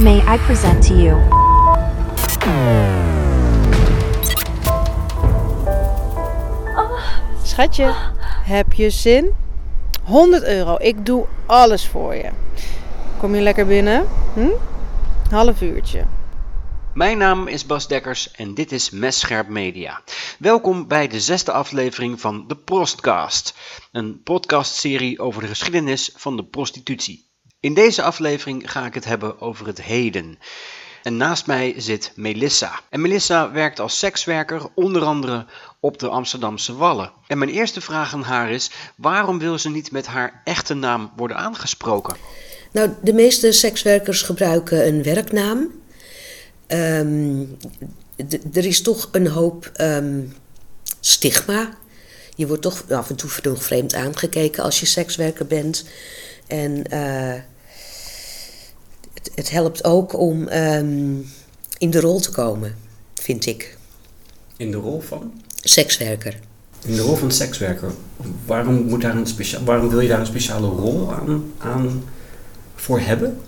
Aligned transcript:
May 0.00 0.18
I 0.18 0.38
present 0.38 0.86
to 0.86 0.94
you? 0.94 1.20
Schatje, 7.42 7.94
heb 8.44 8.72
je 8.72 8.90
zin? 8.90 9.32
100 10.04 10.44
euro, 10.44 10.76
ik 10.78 11.06
doe 11.06 11.26
alles 11.46 11.86
voor 11.88 12.14
je. 12.14 12.30
Kom 13.18 13.34
je 13.34 13.40
lekker 13.40 13.66
binnen? 13.66 14.08
Hm? 14.34 14.50
Half 15.30 15.60
uurtje. 15.60 16.06
Mijn 16.94 17.18
naam 17.18 17.46
is 17.46 17.66
Bas 17.66 17.88
Dekkers 17.88 18.30
en 18.30 18.54
dit 18.54 18.72
is 18.72 18.90
Messcherp 18.90 19.48
Media. 19.48 20.02
Welkom 20.38 20.88
bij 20.88 21.08
de 21.08 21.20
zesde 21.20 21.52
aflevering 21.52 22.20
van 22.20 22.44
de 22.46 22.56
Prostcast, 22.56 23.54
een 23.92 24.22
podcastserie 24.22 25.20
over 25.20 25.42
de 25.42 25.48
geschiedenis 25.48 26.10
van 26.16 26.36
de 26.36 26.44
prostitutie. 26.44 27.32
In 27.64 27.74
deze 27.74 28.02
aflevering 28.02 28.70
ga 28.70 28.86
ik 28.86 28.94
het 28.94 29.04
hebben 29.04 29.40
over 29.40 29.66
het 29.66 29.82
heden. 29.82 30.38
En 31.02 31.16
naast 31.16 31.46
mij 31.46 31.74
zit 31.76 32.12
Melissa. 32.14 32.80
En 32.88 33.00
Melissa 33.00 33.52
werkt 33.52 33.80
als 33.80 33.98
sekswerker 33.98 34.62
onder 34.74 35.02
andere 35.02 35.46
op 35.80 35.98
de 35.98 36.08
Amsterdamse 36.08 36.76
Wallen. 36.76 37.12
En 37.26 37.38
mijn 37.38 37.50
eerste 37.50 37.80
vraag 37.80 38.14
aan 38.14 38.22
haar 38.22 38.50
is: 38.50 38.70
waarom 38.96 39.38
wil 39.38 39.58
ze 39.58 39.70
niet 39.70 39.90
met 39.90 40.06
haar 40.06 40.40
echte 40.44 40.74
naam 40.74 41.12
worden 41.16 41.36
aangesproken? 41.36 42.16
Nou, 42.72 42.90
de 43.02 43.12
meeste 43.12 43.52
sekswerkers 43.52 44.22
gebruiken 44.22 44.86
een 44.86 45.02
werknaam. 45.02 45.70
Ehm, 46.66 47.42
er 48.52 48.64
is 48.64 48.82
toch 48.82 49.08
een 49.12 49.26
hoop 49.26 49.70
ehm, 49.74 50.20
stigma. 51.00 51.70
Je 52.36 52.46
wordt 52.46 52.62
toch 52.62 52.90
af 52.90 53.10
en 53.10 53.16
toe 53.16 53.56
vreemd 53.56 53.94
aangekeken 53.94 54.62
als 54.62 54.80
je 54.80 54.86
sekswerker 54.86 55.46
bent. 55.46 55.84
En 56.46 56.84
eh, 56.90 57.34
het, 59.24 59.32
het 59.34 59.50
helpt 59.50 59.84
ook 59.84 60.18
om 60.18 60.48
ehm, 60.48 61.16
in 61.78 61.90
de 61.90 62.00
rol 62.00 62.20
te 62.20 62.30
komen, 62.30 62.76
vind 63.14 63.46
ik. 63.46 63.76
In 64.56 64.70
de 64.70 64.76
rol 64.76 65.00
van? 65.00 65.32
Sekswerker. 65.62 66.38
In 66.86 66.94
de 66.94 67.02
rol 67.02 67.16
van 67.16 67.32
sekswerker. 67.32 67.90
Waarom, 68.46 68.74
moet 68.74 69.00
daar 69.00 69.16
een 69.16 69.26
specia- 69.26 69.64
waarom 69.64 69.88
wil 69.88 70.00
je 70.00 70.08
daar 70.08 70.20
een 70.20 70.26
speciale 70.26 70.68
rol 70.68 71.12
aan, 71.12 71.52
aan 71.58 72.04
voor 72.74 73.00
hebben? 73.00 73.38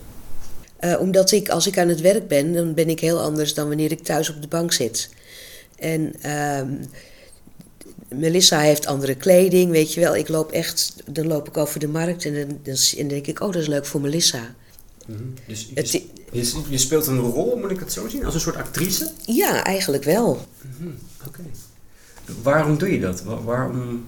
Eh, 0.77 1.01
omdat 1.01 1.31
ik, 1.31 1.48
als 1.48 1.67
ik 1.67 1.79
aan 1.79 1.89
het 1.89 2.01
werk 2.01 2.29
ben, 2.29 2.53
dan 2.53 2.75
ben 2.75 2.89
ik 2.89 3.01
heel 3.01 3.20
anders 3.20 3.55
dan 3.55 3.69
wanneer 3.69 3.91
ik 3.91 4.03
thuis 4.03 4.31
op 4.31 4.42
de 4.42 4.48
bank 4.48 4.73
zit. 4.73 5.11
En 5.79 6.12
ehm, 6.20 6.69
Melissa 8.08 8.61
heeft 8.61 8.86
andere 8.86 9.14
kleding, 9.14 9.70
weet 9.70 9.95
je 9.95 10.01
wel. 10.01 10.17
Ik 10.17 10.29
loop 10.29 10.53
echt, 10.53 10.95
dan 11.11 11.27
loop 11.27 11.48
ik 11.48 11.56
over 11.56 11.81
de 11.81 11.89
markt 11.89 12.25
en 12.25 12.34
dan, 12.34 12.58
dan 12.62 13.08
denk 13.08 13.27
ik, 13.27 13.41
oh, 13.41 13.53
dat 13.53 13.62
is 13.62 13.69
leuk 13.69 13.86
voor 13.86 14.01
Melissa. 14.01 14.55
Dus 15.47 15.71
Het 15.75 15.91
je, 15.91 16.03
je, 16.33 16.62
je 16.69 16.79
speelt 16.79 17.07
een 17.07 17.19
rol, 17.21 17.57
moet 17.57 17.71
ik 17.71 17.81
het 17.81 17.93
zo 17.93 18.09
zien? 18.09 18.25
Als 18.25 18.35
een 18.35 18.41
soort 18.41 18.57
actrice? 18.57 19.11
Ja, 19.27 19.65
eigenlijk 19.65 20.05
wel. 20.05 20.47
Oké. 21.27 21.41
Waarom 22.43 22.79
doe 22.79 22.93
je 22.93 23.01
dat? 23.01 23.23
Wa- 23.23 23.43
Waarom, 23.43 24.07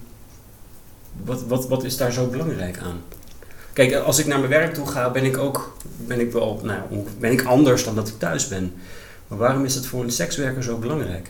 wat, 1.23 1.43
wat, 1.43 1.67
wat 1.67 1.83
is 1.83 1.97
daar 1.97 2.11
zo 2.11 2.27
belangrijk 2.27 2.77
aan? 2.77 3.01
Kijk, 3.73 3.93
als 3.95 4.19
ik 4.19 4.25
naar 4.25 4.37
mijn 4.37 4.49
werk 4.49 4.73
toe 4.73 4.87
ga, 4.87 5.11
ben 5.11 5.23
ik 5.25 5.37
ook 5.37 5.77
ben 5.97 6.19
ik 6.19 6.31
wel, 6.31 6.59
nou, 6.63 6.81
ben 7.19 7.31
ik 7.31 7.43
anders 7.45 7.83
dan 7.83 7.95
dat 7.95 8.07
ik 8.07 8.19
thuis 8.19 8.47
ben. 8.47 8.73
Maar 9.27 9.37
waarom 9.37 9.65
is 9.65 9.75
het 9.75 9.85
voor 9.85 10.03
een 10.03 10.11
sekswerker 10.11 10.63
zo 10.63 10.77
belangrijk? 10.77 11.27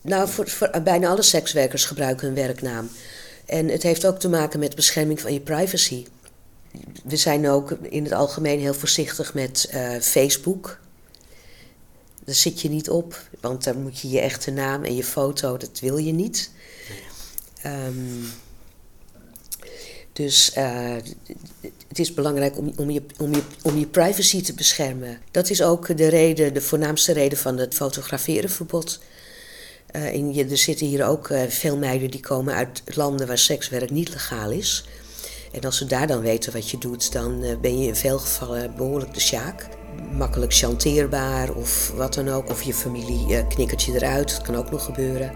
Nou, 0.00 0.28
voor, 0.28 0.48
voor, 0.48 0.70
bijna 0.84 1.08
alle 1.08 1.22
sekswerkers 1.22 1.84
gebruiken 1.84 2.28
een 2.28 2.34
werknaam. 2.34 2.88
En 3.46 3.68
het 3.68 3.82
heeft 3.82 4.06
ook 4.06 4.18
te 4.18 4.28
maken 4.28 4.58
met 4.60 4.74
bescherming 4.74 5.20
van 5.20 5.32
je 5.32 5.40
privacy. 5.40 6.06
We 7.04 7.16
zijn 7.16 7.48
ook 7.48 7.70
in 7.70 8.04
het 8.04 8.12
algemeen 8.12 8.60
heel 8.60 8.74
voorzichtig 8.74 9.34
met 9.34 9.68
eh, 9.70 9.98
Facebook. 10.00 10.78
Daar 12.24 12.34
zit 12.34 12.60
je 12.60 12.68
niet 12.68 12.90
op, 12.90 13.28
want 13.40 13.64
dan 13.64 13.82
moet 13.82 14.00
je 14.00 14.08
je 14.08 14.20
echte 14.20 14.50
naam 14.50 14.84
en 14.84 14.96
je 14.96 15.04
foto, 15.04 15.56
dat 15.56 15.80
wil 15.80 15.96
je 15.96 16.12
niet. 16.12 16.50
Ehm, 17.62 18.24
dus 20.12 20.52
eh, 20.52 20.96
het 21.88 21.98
is 21.98 22.14
belangrijk 22.14 22.58
om, 22.58 22.72
om, 22.76 22.90
je, 22.90 23.02
om, 23.62 23.78
je, 23.78 23.86
privacy 23.86 24.42
te 24.42 24.54
beschermen. 24.54 25.18
Dat 25.30 25.50
is 25.50 25.62
ook 25.62 25.96
de 25.96 26.08
reden, 26.08 26.54
de 26.54 26.60
voornaamste 26.60 27.12
reden 27.12 27.38
van 27.38 27.58
het 27.58 27.74
fotograferenverbod. 27.74 29.00
Eh, 29.86 30.06
en 30.06 30.34
je, 30.34 30.44
er 30.44 30.56
zitten 30.56 30.86
hier 30.86 31.06
ook 31.06 31.32
veel 31.48 31.76
meiden 31.76 32.10
die 32.10 32.20
komen 32.20 32.54
uit 32.54 32.82
landen 32.84 33.26
waar 33.26 33.38
sekswerk 33.38 33.90
niet 33.90 34.08
legaal 34.08 34.50
is. 34.50 34.84
En 35.50 35.60
als 35.60 35.76
ze 35.76 35.86
daar 35.86 36.06
dan 36.06 36.20
weten 36.20 36.52
wat 36.52 36.70
je 36.70 36.78
doet, 36.78 37.12
dan 37.12 37.42
eh, 37.42 37.56
ben 37.60 37.78
je 37.78 37.86
in 37.86 37.96
veel 37.96 38.18
gevallen 38.18 38.74
behoorlijk 38.76 39.14
de 39.14 39.20
sjaak. 39.20 39.68
Makkelijk 40.12 40.54
chanteerbaar 40.54 41.50
of 41.52 41.92
wat 41.96 42.14
dan 42.14 42.28
ook. 42.28 42.50
Of 42.50 42.62
je 42.62 42.74
familie 42.74 43.36
eh, 43.36 43.48
knikkert 43.48 43.82
je 43.82 43.94
eruit, 43.94 44.30
dat 44.30 44.42
kan 44.42 44.56
ook 44.56 44.70
nog 44.70 44.84
gebeuren. 44.84 45.32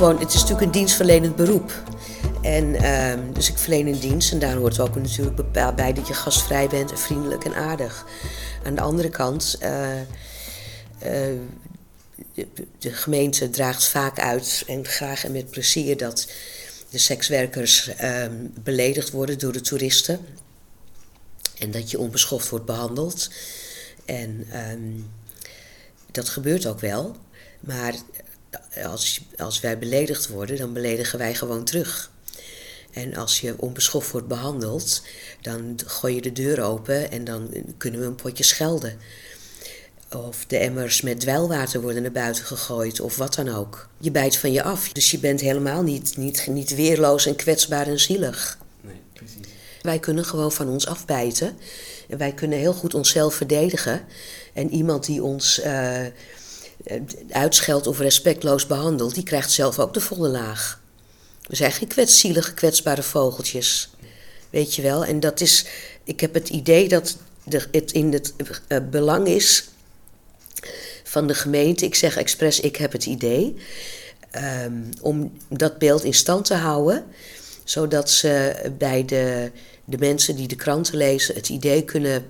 Gewoon, 0.00 0.18
het 0.18 0.28
is 0.28 0.40
natuurlijk 0.40 0.66
een 0.66 0.72
dienstverlenend 0.72 1.36
beroep. 1.36 1.82
En 2.42 2.74
ehm, 2.74 3.32
dus 3.32 3.50
ik 3.50 3.58
verleen 3.58 3.86
een 3.86 3.98
dienst 3.98 4.32
en 4.32 4.38
daar 4.38 4.56
hoort 4.56 4.80
ook 4.80 4.94
natuurlijk 4.94 5.36
bepaald 5.36 5.76
bij 5.76 5.92
dat 5.92 6.08
je 6.08 6.14
gastvrij 6.14 6.68
bent 6.68 6.90
en 6.90 6.98
vriendelijk 6.98 7.44
en 7.44 7.54
aardig. 7.54 8.06
Aan 8.64 8.74
de 8.74 8.80
andere 8.80 9.08
kant, 9.08 9.56
eh, 9.60 10.00
eh, 10.00 10.06
de, 12.34 12.46
de 12.78 12.92
gemeente 12.92 13.50
draagt 13.50 13.84
vaak 13.84 14.18
uit 14.18 14.64
en 14.66 14.86
graag 14.86 15.24
en 15.24 15.32
met 15.32 15.50
plezier 15.50 15.96
dat 15.96 16.28
de 16.90 16.98
sekswerkers 16.98 17.88
ehm, 17.88 18.34
beledigd 18.62 19.10
worden 19.10 19.38
door 19.38 19.52
de 19.52 19.60
toeristen. 19.60 20.20
En 21.58 21.70
dat 21.70 21.90
je 21.90 21.98
onbeschoft 21.98 22.48
wordt 22.48 22.66
behandeld. 22.66 23.30
En 24.04 24.46
ehm, 24.50 25.00
dat 26.10 26.28
gebeurt 26.28 26.66
ook 26.66 26.80
wel. 26.80 27.16
Maar 27.60 27.94
als, 28.84 29.20
als 29.38 29.60
wij 29.60 29.78
beledigd 29.78 30.28
worden, 30.28 30.56
dan 30.56 30.72
beledigen 30.72 31.18
wij 31.18 31.34
gewoon 31.34 31.64
terug. 31.64 32.10
En 32.90 33.14
als 33.14 33.40
je 33.40 33.54
onbeschoft 33.56 34.10
wordt 34.10 34.26
behandeld, 34.26 35.02
dan 35.40 35.78
gooi 35.86 36.14
je 36.14 36.20
de 36.20 36.32
deur 36.32 36.62
open 36.62 37.10
en 37.10 37.24
dan 37.24 37.54
kunnen 37.78 38.00
we 38.00 38.06
een 38.06 38.14
potje 38.14 38.44
schelden. 38.44 38.98
Of 40.16 40.44
de 40.46 40.56
emmers 40.56 41.00
met 41.00 41.20
dweilwater 41.20 41.80
worden 41.80 42.02
naar 42.02 42.12
buiten 42.12 42.44
gegooid, 42.44 43.00
of 43.00 43.16
wat 43.16 43.34
dan 43.34 43.48
ook. 43.48 43.88
Je 43.98 44.10
bijt 44.10 44.36
van 44.36 44.52
je 44.52 44.62
af, 44.62 44.92
dus 44.92 45.10
je 45.10 45.18
bent 45.18 45.40
helemaal 45.40 45.82
niet, 45.82 46.16
niet, 46.16 46.46
niet 46.46 46.74
weerloos 46.74 47.26
en 47.26 47.36
kwetsbaar 47.36 47.86
en 47.86 48.00
zielig. 48.00 48.58
Nee, 48.80 49.00
precies. 49.12 49.46
Wij 49.82 49.98
kunnen 49.98 50.24
gewoon 50.24 50.52
van 50.52 50.68
ons 50.68 50.86
afbijten. 50.86 51.56
En 52.08 52.18
wij 52.18 52.32
kunnen 52.32 52.58
heel 52.58 52.72
goed 52.72 52.94
onszelf 52.94 53.34
verdedigen. 53.34 54.04
En 54.52 54.70
iemand 54.70 55.06
die 55.06 55.22
ons 55.22 55.60
eh, 55.60 56.00
uitscheldt 57.30 57.86
of 57.86 57.98
respectloos 57.98 58.66
behandelt, 58.66 59.14
die 59.14 59.22
krijgt 59.22 59.52
zelf 59.52 59.78
ook 59.78 59.94
de 59.94 60.00
volle 60.00 60.28
laag. 60.28 60.80
We 61.46 61.56
zijn 61.56 61.72
geen 61.72 61.88
kwetszielige, 61.88 62.54
kwetsbare 62.54 63.02
vogeltjes. 63.02 63.90
Weet 64.50 64.74
je 64.74 64.82
wel? 64.82 65.04
En 65.04 65.20
dat 65.20 65.40
is. 65.40 65.66
Ik 66.04 66.20
heb 66.20 66.34
het 66.34 66.48
idee 66.48 66.88
dat 66.88 67.16
het 67.70 67.92
in 67.92 68.12
het 68.12 68.34
eh, 68.66 68.78
belang 68.90 69.26
is 69.26 69.68
van 71.04 71.26
de 71.26 71.34
gemeente. 71.34 71.84
Ik 71.84 71.94
zeg 71.94 72.16
expres, 72.16 72.60
ik 72.60 72.76
heb 72.76 72.92
het 72.92 73.06
idee. 73.06 73.56
ehm, 74.30 74.72
om 75.00 75.32
dat 75.48 75.78
beeld 75.78 76.04
in 76.04 76.14
stand 76.14 76.44
te 76.44 76.54
houden 76.54 77.04
zodat 77.70 78.10
ze 78.10 78.54
bij 78.78 79.04
de, 79.04 79.50
de 79.84 79.98
mensen 79.98 80.36
die 80.36 80.48
de 80.48 80.56
kranten 80.56 80.96
lezen 80.96 81.34
het 81.34 81.48
idee 81.48 81.84
kunnen 81.84 82.24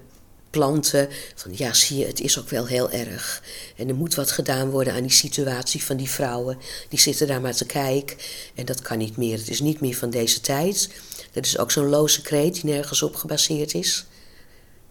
planten 0.51 1.09
van 1.35 1.51
ja, 1.55 1.73
zie 1.73 1.99
je, 1.99 2.07
het 2.07 2.21
is 2.21 2.39
ook 2.39 2.49
wel 2.49 2.67
heel 2.67 2.91
erg. 2.91 3.43
En 3.77 3.89
er 3.89 3.95
moet 3.95 4.15
wat 4.15 4.31
gedaan 4.31 4.71
worden 4.71 4.93
aan 4.93 5.03
die 5.03 5.11
situatie 5.11 5.85
van 5.85 5.97
die 5.97 6.11
vrouwen. 6.11 6.59
Die 6.89 6.99
zitten 6.99 7.27
daar 7.27 7.41
maar 7.41 7.55
te 7.55 7.67
kijken 7.67 8.17
en 8.55 8.65
dat 8.65 8.83
kan 8.83 8.99
niet 8.99 9.17
meer. 9.17 9.39
Het 9.39 9.49
is 9.49 9.61
niet 9.61 9.81
meer 9.81 9.95
van 9.95 10.11
deze 10.11 10.41
tijd. 10.41 10.91
Dat 11.33 11.47
is 11.47 11.59
ook 11.59 11.71
zo'n 11.71 11.89
loze 11.89 12.23
kreet 12.23 12.55
die 12.55 12.65
nergens 12.65 13.03
op 13.03 13.15
gebaseerd 13.15 13.75
is. 13.75 14.07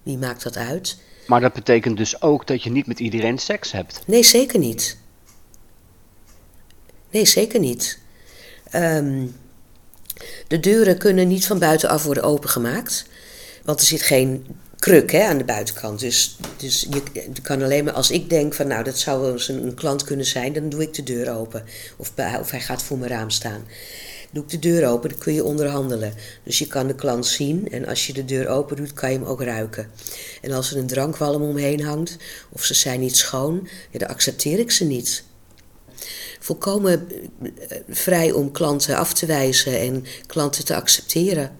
Wie 0.03 0.17
maakt 0.17 0.43
dat 0.43 0.57
uit? 0.57 0.97
Maar 1.27 1.41
dat 1.41 1.53
betekent 1.53 1.97
dus 1.97 2.21
ook 2.21 2.47
dat 2.47 2.63
je 2.63 2.71
niet 2.71 2.87
met 2.87 2.99
iedereen 2.99 3.37
seks 3.37 3.71
hebt. 3.71 4.01
Nee, 4.05 4.23
zeker 4.23 4.59
niet. 4.59 4.97
Nee, 7.11 7.25
zeker 7.25 7.59
niet. 7.59 7.99
Ehm, 8.69 9.27
de 10.47 10.59
deuren 10.59 10.97
kunnen 10.97 11.27
niet 11.27 11.45
van 11.45 11.59
buitenaf 11.59 12.03
worden 12.03 12.23
opengemaakt. 12.23 13.05
Want 13.63 13.79
er 13.79 13.85
zit 13.85 14.01
geen 14.01 14.45
kruk 14.79 15.11
hè, 15.11 15.23
aan 15.23 15.37
de 15.37 15.43
buitenkant. 15.43 15.99
Dus, 15.99 16.37
dus 16.57 16.87
je, 16.89 17.01
kan 17.41 17.61
alleen 17.61 17.83
maar 17.83 17.93
als 17.93 18.11
ik 18.11 18.29
denk 18.29 18.53
van 18.53 18.67
nou 18.67 18.83
dat 18.83 18.97
zou 18.97 19.21
wel 19.21 19.31
eens 19.31 19.47
een, 19.47 19.73
klant 19.73 20.03
kunnen 20.03 20.25
zijn, 20.25 20.53
dan 20.53 20.69
doe 20.69 20.81
ik 20.81 20.93
de 20.93 21.03
deur 21.03 21.31
open. 21.37 21.63
Of, 21.97 22.11
of 22.39 22.51
hij 22.51 22.61
gaat 22.61 22.83
voor 22.83 22.97
mijn 22.97 23.11
raam 23.11 23.29
staan. 23.29 23.65
Doe 24.31 24.43
ik 24.43 24.49
de 24.49 24.59
deur 24.59 24.87
open, 24.87 25.09
dan 25.09 25.19
kun 25.19 25.33
je 25.33 25.43
onderhandelen. 25.43 26.13
Dus 26.43 26.59
je 26.59 26.67
kan 26.67 26.87
de 26.87 26.95
klant 26.95 27.25
zien 27.25 27.71
en 27.71 27.85
als 27.85 28.07
je 28.07 28.13
de 28.13 28.25
deur 28.25 28.47
open 28.47 28.75
doet, 28.75 28.93
kan 28.93 29.11
je 29.11 29.17
hem 29.17 29.27
ook 29.27 29.41
ruiken. 29.41 29.91
En 30.41 30.51
als 30.51 30.71
er 30.71 30.77
een 30.77 30.87
drankwalm 30.87 31.41
omheen 31.41 31.83
hangt 31.83 32.17
of 32.49 32.63
ze 32.63 32.73
zijn 32.73 32.99
niet 32.99 33.17
schoon, 33.17 33.67
ja, 33.91 33.99
dan 33.99 34.07
accepteer 34.07 34.59
ik 34.59 34.71
ze 34.71 34.85
niet. 34.85 35.23
Volkomen 36.39 37.07
eh, 37.41 37.77
vrij 37.89 38.31
om 38.31 38.51
klanten 38.51 38.95
af 38.95 39.13
te 39.13 39.25
wijzen 39.25 39.79
en 39.79 40.05
klanten 40.25 40.65
te 40.65 40.75
accepteren. 40.75 41.51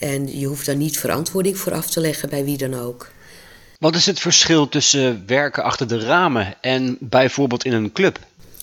En 0.00 0.38
je 0.38 0.46
hoeft 0.46 0.66
daar 0.66 0.76
niet 0.76 0.98
verantwoording 0.98 1.58
voor 1.58 1.72
af 1.72 1.90
te 1.90 2.00
leggen 2.00 2.28
bij 2.28 2.44
wie 2.44 2.56
dan 2.56 2.74
ook. 2.74 3.10
Wat 3.78 3.94
is 3.94 4.06
het 4.06 4.20
verschil 4.20 4.68
tussen 4.68 5.22
werken 5.26 5.62
achter 5.62 5.88
de 5.88 5.98
ramen 5.98 6.54
en 6.60 6.96
bijvoorbeeld 7.00 7.64
in 7.64 7.72
een 7.72 7.92
club? 7.92 8.18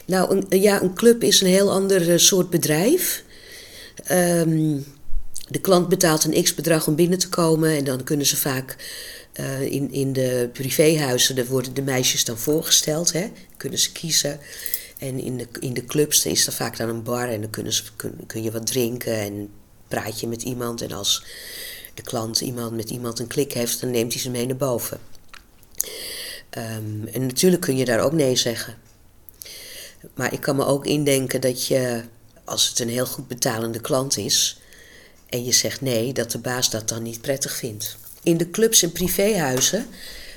Nou, 0.06 0.36
een, 0.36 0.62
ja, 0.62 0.82
een 0.82 0.94
club 0.94 1.24
is 1.24 1.42
een 1.42 1.48
heel 1.48 1.72
ander 1.72 2.12
eh, 2.12 2.18
soort 2.18 2.50
bedrijf. 2.50 3.24
Ehm, 4.04 4.78
de 5.48 5.60
klant 5.62 5.90
betaalt 5.90 6.24
een 6.24 6.44
x-bedrag 6.44 6.88
om 6.88 6.96
binnen 6.96 7.20
te 7.20 7.30
komen 7.30 7.70
en 7.70 7.84
dan 7.84 8.04
kunnen 8.04 8.26
ze 8.26 8.38
vaak 8.38 8.76
eh, 9.34 9.62
in, 9.62 9.92
in 9.92 10.14
de 10.14 10.50
privéhuizen, 10.54 11.36
daar 11.36 11.46
worden 11.46 11.74
de 11.74 11.82
meisjes 11.82 12.26
dan 12.26 12.38
voorgesteld, 12.38 13.14
hè, 13.14 13.32
kunnen 13.58 13.80
ze 13.80 13.92
kiezen. 13.92 14.40
En 14.98 15.20
in 15.20 15.38
de, 15.38 15.48
in 15.60 15.74
de 15.74 15.86
clubs 15.86 16.26
is 16.26 16.48
er 16.48 16.54
vaak 16.54 16.78
dan 16.78 16.90
een 16.90 17.04
bar 17.04 17.30
en 17.30 17.42
dan 17.42 17.50
kunnen 17.50 17.74
ze, 17.74 17.84
kun, 17.96 18.14
kun 18.28 18.44
je 18.44 18.52
wat 18.52 18.68
drinken 18.68 19.20
en 19.20 19.50
praat 19.88 20.20
je 20.20 20.28
met 20.28 20.42
iemand. 20.42 20.82
En 20.82 20.92
als 20.92 21.24
de 21.94 22.02
klant 22.02 22.42
iemand, 22.42 22.76
met 22.76 22.90
iemand 22.90 23.20
een 23.20 23.28
klik 23.28 23.54
heeft, 23.54 23.82
dan 23.82 23.92
neemt 23.92 24.14
hij 24.14 24.22
ze 24.22 24.30
mee 24.30 24.46
naar 24.46 24.56
boven. 24.56 25.00
Ehm, 26.50 27.08
en 27.14 27.26
natuurlijk 27.26 27.62
kun 27.62 27.78
je 27.78 27.86
daar 27.86 28.00
ook 28.00 28.12
nee 28.12 28.36
zeggen. 28.36 28.76
Maar 30.14 30.34
ik 30.34 30.42
kan 30.42 30.56
me 30.56 30.66
ook 30.66 30.86
indenken 30.86 31.42
dat 31.42 31.68
je, 31.68 32.04
als 32.44 32.70
het 32.70 32.80
een 32.80 32.90
heel 32.90 33.06
goed 33.06 33.28
betalende 33.28 33.82
klant 33.82 34.18
is 34.18 34.60
en 35.30 35.44
je 35.44 35.52
zegt 35.52 35.82
nee, 35.82 36.14
dat 36.14 36.32
de 36.32 36.38
baas 36.38 36.70
dat 36.70 36.90
dan 36.90 37.04
niet 37.04 37.22
prettig 37.22 37.56
vindt. 37.56 37.98
In 38.24 38.38
de 38.38 38.50
clubs 38.50 38.84
en 38.84 38.92
privéhuizen 38.92 39.86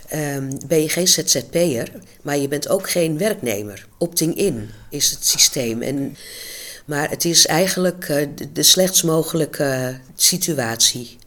ehm, 0.09 0.51
ben 0.67 0.83
je 0.83 0.89
geen 0.89 1.09
ZZP'er, 1.09 1.93
maar 2.23 2.39
je 2.39 2.49
bent 2.49 2.69
ook 2.69 2.91
geen 2.91 3.19
werknemer. 3.19 3.87
Opting-in 3.99 4.71
is 4.91 5.11
het 5.11 5.27
systeem. 5.27 5.83
En, 5.83 6.17
maar 6.91 7.11
het 7.11 7.25
is 7.25 7.47
eigenlijk 7.47 8.09
eh, 8.09 8.27
de, 8.35 8.53
de 8.53 8.63
slechtst 8.63 9.05
mogelijke 9.05 10.01
situatie. 10.15 11.19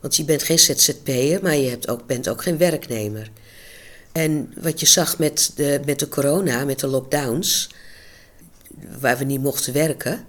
Want 0.00 0.16
je 0.16 0.24
bent 0.24 0.42
geen 0.42 0.58
ZZP'er, 0.58 1.42
maar 1.42 1.56
je 1.56 1.68
hebt 1.68 1.88
ook, 1.88 2.06
bent 2.06 2.28
ook 2.28 2.42
geen 2.42 2.58
werknemer. 2.58 3.30
En 4.12 4.52
wat 4.60 4.80
je 4.80 4.86
zag 4.86 5.18
met 5.18 5.52
de, 5.54 5.80
met 5.84 5.98
de 5.98 6.08
corona, 6.08 6.64
met 6.64 6.78
de 6.78 6.86
lockdowns, 6.86 7.68
waar 9.00 9.18
we 9.18 9.24
niet 9.24 9.42
mochten 9.42 9.72
werken. 9.72 10.24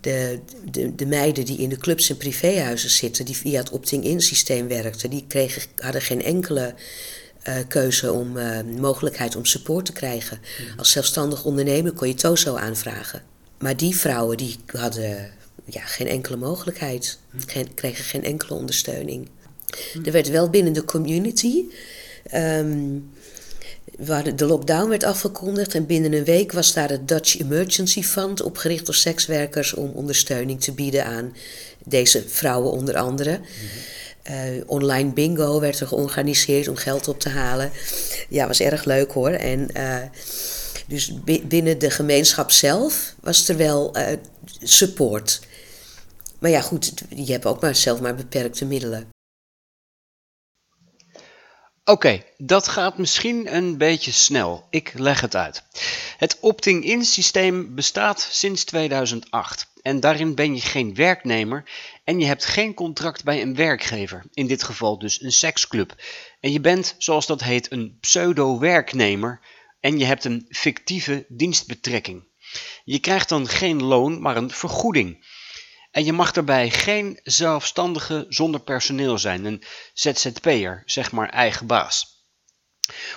De, 0.00 0.38
de, 0.70 0.94
de 0.94 1.06
meiden 1.06 1.44
die 1.44 1.58
in 1.58 1.68
de 1.68 1.76
clubs 1.76 2.10
en 2.10 2.16
privéhuizen 2.16 2.90
zitten, 2.90 3.24
die 3.24 3.36
via 3.36 3.58
het 3.58 3.70
opting-in 3.70 4.20
systeem 4.20 4.68
werkten, 4.68 5.10
die 5.10 5.24
kregen, 5.28 5.62
hadden 5.76 6.02
geen 6.02 6.22
enkele 6.22 6.74
eh, 7.42 7.54
keuze 7.68 8.12
om 8.12 8.36
eh, 8.36 8.58
mogelijkheid 8.78 9.36
om 9.36 9.44
support 9.44 9.84
te 9.84 9.92
krijgen. 9.92 10.38
Als 10.76 10.90
zelfstandig 10.90 11.44
ondernemer 11.44 11.92
kon 11.92 12.08
je 12.08 12.14
TOZO 12.14 12.56
aanvragen. 12.56 13.29
Maar 13.60 13.76
die 13.76 13.96
vrouwen 13.96 14.36
die 14.36 14.56
hadden 14.66 15.30
ja, 15.64 15.80
geen 15.80 16.08
enkele 16.08 16.36
mogelijkheid, 16.36 17.18
geen, 17.46 17.74
kregen 17.74 18.04
geen 18.04 18.24
enkele 18.24 18.54
ondersteuning. 18.54 19.28
Er 20.04 20.12
werd 20.12 20.28
wel 20.28 20.50
binnen 20.50 20.72
de 20.72 20.84
community. 20.84 21.64
ehm, 22.24 22.98
waar 23.98 24.36
de 24.36 24.46
lockdown 24.46 24.88
werd 24.88 25.04
afgekondigd 25.04 25.74
en 25.74 25.86
binnen 25.86 26.12
een 26.12 26.24
week 26.24 26.52
was 26.52 26.72
daar 26.72 26.88
het 26.88 27.08
Dutch 27.08 27.38
Emergency 27.38 28.02
Fund 28.02 28.42
opgericht 28.42 28.86
door 28.86 28.94
sekswerkers 28.94 29.74
om 29.74 29.90
ondersteuning 29.90 30.60
te 30.60 30.72
bieden 30.72 31.04
aan 31.04 31.36
deze 31.84 32.28
vrouwen 32.28 32.72
onder 32.72 32.96
andere. 32.96 33.40
Eh, 34.22 34.36
online 34.66 35.12
bingo 35.12 35.60
werd 35.60 35.80
er 35.80 35.86
georganiseerd 35.86 36.68
om 36.68 36.76
geld 36.76 37.08
op 37.08 37.20
te 37.20 37.28
halen. 37.28 37.70
Ja, 38.28 38.46
was 38.46 38.60
erg 38.60 38.84
leuk 38.84 39.12
hoor. 39.12 39.30
En 39.30 39.74
eh, 39.74 39.96
dus 40.90 41.22
bi- 41.22 41.46
binnen 41.46 41.78
de 41.78 41.90
gemeenschap 41.90 42.50
zelf 42.50 43.14
was 43.20 43.48
er 43.48 43.56
wel 43.56 43.94
eh, 43.94 44.16
support. 44.62 45.40
Maar 46.38 46.50
ja, 46.50 46.60
goed, 46.60 46.92
je 47.08 47.32
hebt 47.32 47.46
ook 47.46 47.60
maar 47.60 47.74
zelf 47.74 48.00
maar 48.00 48.14
beperkte 48.14 48.64
middelen. 48.64 49.08
Oké, 51.84 52.22
dat 52.36 52.68
gaat 52.68 52.98
misschien 52.98 53.54
een 53.54 53.78
beetje 53.78 54.12
snel. 54.12 54.66
Ik 54.70 54.92
leg 54.98 55.20
het 55.20 55.36
uit. 55.36 55.62
Het 56.16 56.36
opting-in 56.40 57.04
systeem 57.04 57.74
bestaat 57.74 58.28
sinds 58.30 58.64
2008 58.64 59.66
en 59.82 60.00
daarin 60.00 60.34
ben 60.34 60.54
je 60.54 60.60
geen 60.60 60.94
werknemer 60.94 61.64
en 62.04 62.20
je 62.20 62.26
hebt 62.26 62.44
geen 62.44 62.74
contract 62.74 63.24
bij 63.24 63.42
een 63.42 63.54
werkgever, 63.54 64.24
in 64.32 64.46
dit 64.46 64.62
geval 64.62 64.98
dus 64.98 65.22
een 65.22 65.32
seksclub. 65.32 65.94
En 66.40 66.52
je 66.52 66.60
bent, 66.60 66.94
zoals 66.98 67.26
dat 67.26 67.42
heet, 67.42 67.72
een 67.72 67.96
pseudo-werknemer 68.00 69.40
en 69.80 69.98
je 69.98 70.04
hebt 70.04 70.24
een 70.24 70.46
fictieve 70.48 71.24
dienstbetrekking. 71.28 72.28
Je 72.84 72.98
krijgt 72.98 73.28
dan 73.28 73.48
geen 73.48 73.82
loon, 73.82 74.20
maar 74.20 74.36
een 74.36 74.50
vergoeding. 74.50 75.26
En 75.90 76.04
je 76.04 76.12
mag 76.12 76.32
daarbij 76.32 76.70
geen 76.70 77.20
zelfstandige 77.22 78.26
zonder 78.28 78.60
personeel 78.60 79.18
zijn, 79.18 79.44
een 79.44 79.62
ZZP'er, 79.94 80.82
zeg 80.84 81.12
maar 81.12 81.28
eigen 81.28 81.66
baas. 81.66 82.18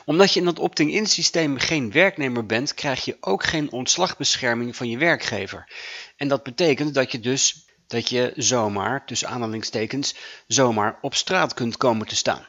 Omdat 0.06 0.34
je 0.34 0.40
in 0.40 0.46
dat 0.46 0.60
opting-in 0.60 1.08
systeem 1.08 1.58
geen 1.58 1.92
werknemer 1.92 2.46
bent, 2.46 2.74
krijg 2.74 3.06
je 3.06 3.18
ook 3.20 3.44
geen 3.44 3.72
ontslagbescherming 3.72 4.76
van 4.76 4.90
je 4.90 4.98
werkgever. 4.98 5.72
En 6.18 6.28
dat 6.28 6.44
betekent 6.44 6.94
dat 6.94 7.12
je 7.12 7.20
dus 7.20 7.66
dat 7.88 8.10
je 8.10 8.34
zomaar, 8.36 9.06
tussen 9.06 9.28
aanhalingstekens, 9.28 10.16
zomaar 10.48 10.98
op 11.02 11.16
straat 11.16 11.54
kunt 11.54 11.78
komen 11.78 12.08
te 12.08 12.16
staan. 12.16 12.48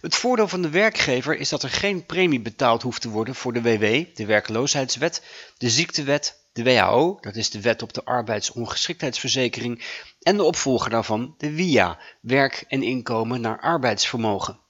Het 0.00 0.14
voordeel 0.14 0.48
van 0.48 0.62
de 0.62 0.70
werkgever 0.70 1.36
is 1.36 1.48
dat 1.48 1.62
er 1.62 1.70
geen 1.70 2.06
premie 2.06 2.40
betaald 2.40 2.82
hoeft 2.82 3.00
te 3.00 3.08
worden 3.08 3.34
voor 3.34 3.52
de 3.52 3.62
WW, 3.62 4.16
de 4.16 4.26
werkloosheidswet, 4.26 5.22
de 5.58 5.70
ziektewet, 5.70 6.40
de 6.52 6.62
WHO, 6.62 7.18
dat 7.20 7.36
is 7.36 7.50
de 7.50 7.60
wet 7.60 7.82
op 7.82 7.92
de 7.92 8.04
arbeidsongeschiktheidsverzekering, 8.04 9.84
en 10.22 10.36
de 10.36 10.42
opvolger 10.42 10.90
daarvan, 10.90 11.34
de 11.38 11.54
WIA, 11.54 11.98
werk 12.20 12.64
en 12.68 12.82
inkomen 12.82 13.40
naar 13.40 13.60
arbeidsvermogen. 13.60 14.60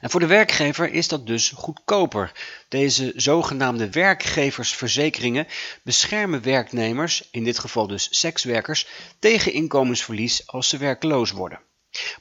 En 0.00 0.10
voor 0.10 0.20
de 0.20 0.26
werkgever 0.26 0.92
is 0.92 1.08
dat 1.08 1.26
dus 1.26 1.48
goedkoper. 1.48 2.32
Deze 2.68 3.12
zogenaamde 3.16 3.90
werkgeversverzekeringen 3.90 5.46
beschermen 5.82 6.42
werknemers, 6.42 7.28
in 7.30 7.44
dit 7.44 7.58
geval 7.58 7.86
dus 7.86 8.08
sekswerkers, 8.10 8.86
tegen 9.18 9.52
inkomensverlies 9.52 10.46
als 10.46 10.68
ze 10.68 10.76
werkloos 10.76 11.30
worden. 11.30 11.60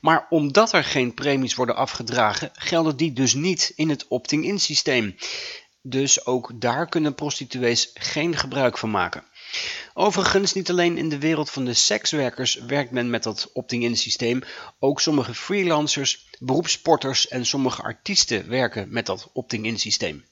Maar 0.01 0.27
omdat 0.29 0.74
er 0.74 0.84
geen 0.84 1.13
premies 1.13 1.55
worden 1.55 1.75
afgedragen, 1.75 2.51
gelden 2.53 2.98
die 2.98 3.13
dus 3.13 3.34
niet 3.34 3.72
in 3.75 3.89
het 3.89 4.07
opting-in 4.07 4.60
systeem. 4.60 5.15
Dus 5.81 6.25
ook 6.25 6.51
daar 6.55 6.89
kunnen 6.89 7.15
prostituees 7.15 7.91
geen 7.93 8.38
gebruik 8.38 8.77
van 8.77 8.91
maken. 8.91 9.24
Overigens, 9.93 10.53
niet 10.53 10.69
alleen 10.69 10.98
in 10.98 11.10
de 11.10 11.19
wereld 11.19 11.50
van 11.50 11.65
de 11.65 11.74
sekswerkers 11.74 12.55
werkt 12.55 12.91
men 12.91 13.10
met 13.10 13.24
dat 13.24 13.50
opting-in 13.53 13.98
systeem. 13.98 14.43
Ook 14.79 15.01
sommige 15.01 15.34
freelancers, 15.34 16.27
beroepssporters 16.39 17.27
en 17.27 17.46
sommige 17.46 17.81
artiesten 17.81 18.50
werken 18.50 18.88
met 18.89 19.05
dat 19.05 19.29
opting-in 19.34 19.79
systeem. 19.79 20.25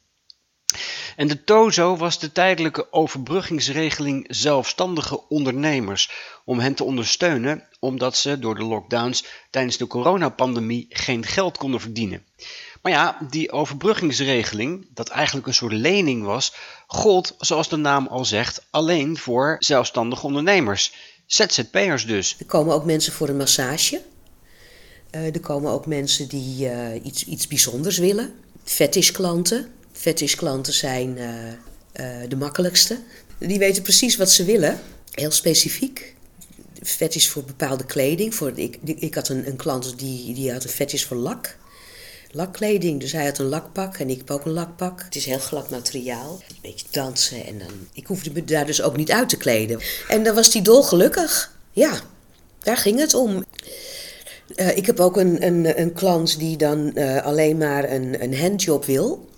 En 1.15 1.27
de 1.27 1.43
TOZO 1.43 1.97
was 1.97 2.19
de 2.19 2.31
tijdelijke 2.31 2.93
overbruggingsregeling 2.93 4.25
zelfstandige 4.29 5.27
ondernemers 5.27 6.11
om 6.45 6.59
hen 6.59 6.75
te 6.75 6.83
ondersteunen 6.83 7.63
omdat 7.79 8.17
ze 8.17 8.39
door 8.39 8.55
de 8.55 8.63
lockdowns 8.63 9.25
tijdens 9.49 9.77
de 9.77 9.87
coronapandemie 9.87 10.85
geen 10.89 11.25
geld 11.25 11.57
konden 11.57 11.79
verdienen. 11.79 12.23
Maar 12.81 12.91
ja, 12.91 13.17
die 13.29 13.51
overbruggingsregeling, 13.51 14.87
dat 14.93 15.09
eigenlijk 15.09 15.47
een 15.47 15.53
soort 15.53 15.73
lening 15.73 16.23
was, 16.23 16.53
gold, 16.87 17.35
zoals 17.39 17.69
de 17.69 17.75
naam 17.75 18.07
al 18.07 18.25
zegt, 18.25 18.65
alleen 18.69 19.17
voor 19.17 19.55
zelfstandige 19.59 20.25
ondernemers. 20.25 20.93
ZZP'ers 21.25 22.05
dus. 22.05 22.35
Er 22.39 22.45
komen 22.45 22.73
ook 22.73 22.85
mensen 22.85 23.13
voor 23.13 23.29
een 23.29 23.37
massage. 23.37 24.01
Eh, 25.09 25.33
er 25.33 25.39
komen 25.39 25.71
ook 25.71 25.85
mensen 25.85 26.27
die 26.27 26.69
eh, 26.69 27.05
iets, 27.05 27.25
iets 27.25 27.47
bijzonders 27.47 27.97
willen. 27.97 28.33
Fetishklanten. 29.95 30.73
Fetishklanten 30.73 30.73
zijn 30.73 31.17
eh, 31.91 32.21
eh, 32.21 32.29
de 32.29 32.35
makkelijkste. 32.35 32.99
Die 33.37 33.59
weten 33.59 33.83
precies 33.83 34.15
wat 34.15 34.31
ze 34.31 34.43
willen. 34.43 34.79
Heel 35.11 35.31
specifiek. 35.31 36.15
Fetish 36.83 37.27
voor 37.27 37.43
bepaalde 37.43 37.85
kleding. 37.85 38.35
Voor, 38.35 38.51
ik, 38.55 38.77
ik 38.83 39.15
had 39.15 39.29
een, 39.29 39.47
een 39.47 39.55
klant 39.55 39.99
die, 39.99 40.33
die 40.33 40.51
had 40.51 40.63
een 40.63 40.69
fetish 40.69 41.03
voor 41.03 41.17
lak. 41.17 41.57
lakkleding. 42.31 42.99
Dus 42.99 43.11
hij 43.11 43.25
had 43.25 43.37
een 43.37 43.45
lakpak 43.45 43.97
en 43.97 44.09
ik 44.09 44.17
heb 44.17 44.31
ook 44.31 44.45
een 44.45 44.51
lakpak. 44.51 45.03
Het 45.03 45.15
is 45.15 45.25
heel 45.25 45.39
glad 45.39 45.69
materiaal. 45.69 46.41
Een 46.49 46.55
beetje 46.61 46.85
dansen 46.91 47.45
en 47.45 47.59
dan... 47.59 47.87
Ik 47.93 48.07
hoefde 48.07 48.31
me 48.31 48.43
daar 48.43 48.65
dus 48.65 48.81
ook 48.81 48.97
niet 48.97 49.11
uit 49.11 49.29
te 49.29 49.37
kleden. 49.37 49.79
En 50.07 50.23
dan 50.23 50.35
was 50.35 50.53
hij 50.53 50.61
dolgelukkig. 50.61 51.57
Ja, 51.71 51.99
daar 52.59 52.77
ging 52.77 52.99
het 52.99 53.13
om. 53.13 53.45
Uh, 54.55 54.77
ik 54.77 54.85
heb 54.85 54.99
ook 54.99 55.17
een, 55.17 55.45
een, 55.45 55.79
een 55.79 55.93
klant 55.93 56.39
die 56.39 56.57
dan 56.57 56.93
alleen 57.23 57.57
maar 57.57 57.91
een, 57.91 58.23
een 58.23 58.37
handjob 58.37 58.85
wil. 58.85 59.33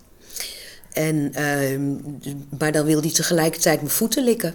En, 0.97 1.31
uh, 1.37 2.33
maar 2.57 2.71
dan 2.71 2.85
wil 2.85 3.01
hij 3.01 3.11
tegelijkertijd 3.11 3.81
mijn 3.81 3.93
voeten 3.93 4.23
likken. 4.23 4.53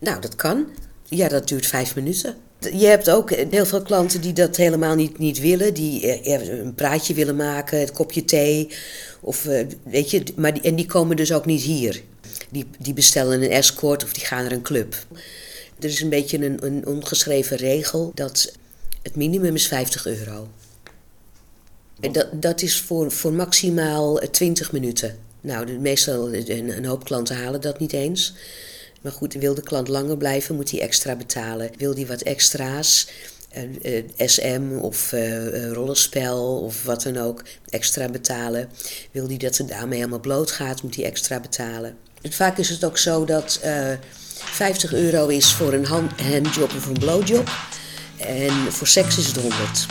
Nou, 0.00 0.20
dat 0.20 0.36
kan. 0.36 0.66
Ja, 1.04 1.28
dat 1.28 1.48
duurt 1.48 1.66
vijf 1.66 1.94
minuten. 1.94 2.36
Je 2.58 2.86
hebt 2.86 3.10
ook 3.10 3.30
heel 3.30 3.66
veel 3.66 3.82
klanten 3.82 4.20
die 4.20 4.32
dat 4.32 4.56
helemaal 4.56 4.94
niet, 4.94 5.18
niet 5.18 5.40
willen. 5.40 5.74
Die 5.74 6.28
een 6.60 6.74
praatje 6.74 7.14
willen 7.14 7.36
maken, 7.36 7.80
het 7.80 7.92
kopje 7.92 8.24
thee. 8.24 8.68
Of, 9.20 9.48
weet 9.82 10.10
je, 10.10 10.22
maar 10.36 10.54
die, 10.54 10.62
en 10.62 10.74
die 10.74 10.86
komen 10.86 11.16
dus 11.16 11.32
ook 11.32 11.46
niet 11.46 11.62
hier. 11.62 12.02
Die, 12.50 12.66
die 12.78 12.94
bestellen 12.94 13.42
een 13.42 13.50
escort 13.50 14.04
of 14.04 14.12
die 14.12 14.24
gaan 14.24 14.42
naar 14.42 14.52
een 14.52 14.62
club. 14.62 15.06
Er 15.78 15.88
is 15.88 16.00
een 16.00 16.08
beetje 16.08 16.44
een, 16.44 16.66
een 16.66 16.86
ongeschreven 16.86 17.56
regel 17.56 18.12
dat 18.14 18.52
het 19.02 19.16
minimum 19.16 19.54
is 19.54 19.66
50 19.66 20.06
euro. 20.06 20.48
Dat, 22.10 22.26
dat 22.32 22.62
is 22.62 22.80
voor, 22.80 23.10
voor 23.10 23.32
maximaal 23.32 24.18
20 24.30 24.72
minuten. 24.72 25.18
Nou, 25.40 25.66
de, 25.66 25.72
meestal 25.72 26.34
een, 26.34 26.76
een 26.76 26.84
hoop 26.84 27.04
klanten 27.04 27.36
halen 27.36 27.60
dat 27.60 27.78
niet 27.78 27.92
eens. 27.92 28.34
Maar 29.00 29.12
goed, 29.12 29.34
wil 29.34 29.54
de 29.54 29.62
klant 29.62 29.88
langer 29.88 30.16
blijven, 30.16 30.54
moet 30.54 30.70
hij 30.70 30.80
extra 30.80 31.16
betalen. 31.16 31.70
Wil 31.76 31.94
hij 31.94 32.06
wat 32.06 32.20
extra's, 32.22 33.08
uh, 33.82 34.02
SM 34.16 34.78
of 34.80 35.12
uh, 35.12 35.72
rollenspel 35.72 36.58
of 36.58 36.82
wat 36.82 37.02
dan 37.02 37.16
ook, 37.16 37.42
extra 37.68 38.08
betalen. 38.08 38.68
Wil 39.10 39.26
hij 39.26 39.36
dat 39.36 39.54
de 39.54 39.64
dame 39.64 39.94
helemaal 39.94 40.20
bloot 40.20 40.50
gaat, 40.50 40.82
moet 40.82 40.96
hij 40.96 41.04
extra 41.04 41.40
betalen. 41.40 41.96
En 42.22 42.32
vaak 42.32 42.58
is 42.58 42.68
het 42.68 42.84
ook 42.84 42.98
zo 42.98 43.24
dat 43.24 43.60
50 44.34 44.92
euro 44.92 45.28
is 45.28 45.52
voor 45.52 45.72
een 45.72 45.84
hand, 45.84 46.20
handjob 46.20 46.74
of 46.74 46.86
een 46.86 46.98
blowjob. 46.98 47.50
En 48.16 48.72
voor 48.72 48.86
seks 48.86 49.18
is 49.18 49.26
het 49.26 49.36
100. 49.36 49.86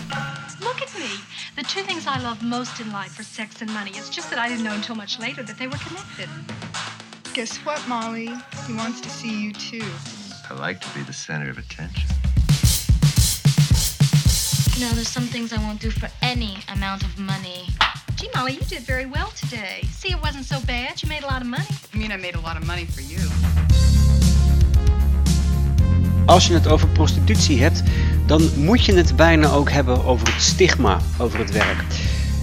Look 1.57 1.65
at 1.65 1.75
me. 1.75 1.81
The 1.81 1.81
two 1.81 1.81
things 1.81 2.07
I 2.07 2.19
love 2.19 2.43
most 2.43 2.79
in 2.79 2.91
life 2.91 3.19
are 3.19 3.23
sex 3.23 3.61
and 3.61 3.71
money. 3.73 3.91
It's 3.93 4.09
just 4.09 4.29
that 4.29 4.39
I 4.39 4.47
didn't 4.47 4.63
know 4.63 4.73
until 4.73 4.95
much 4.95 5.19
later 5.19 5.43
that 5.43 5.57
they 5.57 5.67
were 5.67 5.77
connected. 5.77 6.29
Guess 7.33 7.57
what, 7.57 7.85
Molly? 7.87 8.29
He 8.67 8.73
wants 8.73 9.01
to 9.01 9.09
see 9.09 9.41
you 9.41 9.53
too. 9.53 9.85
I 10.49 10.53
like 10.55 10.81
to 10.81 10.89
be 10.93 11.01
the 11.03 11.13
center 11.13 11.49
of 11.49 11.57
attention. 11.57 12.09
You 14.75 14.87
know, 14.87 14.93
there's 14.95 15.07
some 15.07 15.23
things 15.23 15.53
I 15.53 15.57
won't 15.57 15.79
do 15.79 15.91
for 15.91 16.09
any 16.21 16.57
amount 16.73 17.03
of 17.03 17.17
money. 17.19 17.67
Gee, 18.15 18.29
Molly, 18.35 18.53
you 18.53 18.61
did 18.61 18.81
very 18.83 19.05
well 19.05 19.29
today. 19.29 19.81
See, 19.91 20.11
it 20.11 20.21
wasn't 20.21 20.45
so 20.45 20.59
bad. 20.61 21.01
You 21.01 21.09
made 21.09 21.23
a 21.23 21.27
lot 21.27 21.41
of 21.41 21.47
money. 21.47 21.67
I 21.93 21.97
mean, 21.97 22.11
I 22.11 22.17
made 22.17 22.35
a 22.35 22.41
lot 22.41 22.57
of 22.57 22.65
money 22.65 22.85
for 22.85 23.01
you. 23.01 23.19
Als 26.25 26.47
je 26.47 26.53
het 26.53 26.67
over 26.67 26.87
prostitutie 26.87 27.61
hebt, 27.61 27.83
dan 28.25 28.49
moet 28.55 28.85
je 28.85 28.93
het 28.93 29.15
bijna 29.15 29.49
ook 29.49 29.71
hebben 29.71 30.05
over 30.05 30.33
het 30.33 30.41
stigma 30.41 30.99
over 31.17 31.39
het 31.39 31.51
werk. 31.51 31.83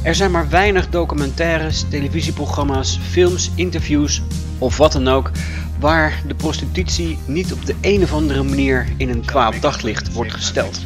Er 0.02 0.14
zijn 0.14 0.30
maar 0.30 0.48
weinig 0.48 0.88
documentaires, 0.88 1.84
televisieprogramma's, 1.88 2.98
films, 3.10 3.50
interviews 3.54 4.22
of 4.58 4.76
wat 4.76 4.92
dan 4.92 5.08
ook 5.08 5.30
waar 5.78 6.22
de 6.26 6.34
prostitutie 6.34 7.18
niet 7.26 7.52
op 7.52 7.66
de 7.66 7.74
een 7.80 8.02
of 8.02 8.12
andere 8.12 8.42
manier 8.42 8.86
in 8.96 9.08
een 9.08 9.24
kwaad 9.24 9.54
daglicht 9.60 10.12
wordt 10.12 10.32
gesteld. 10.32 10.80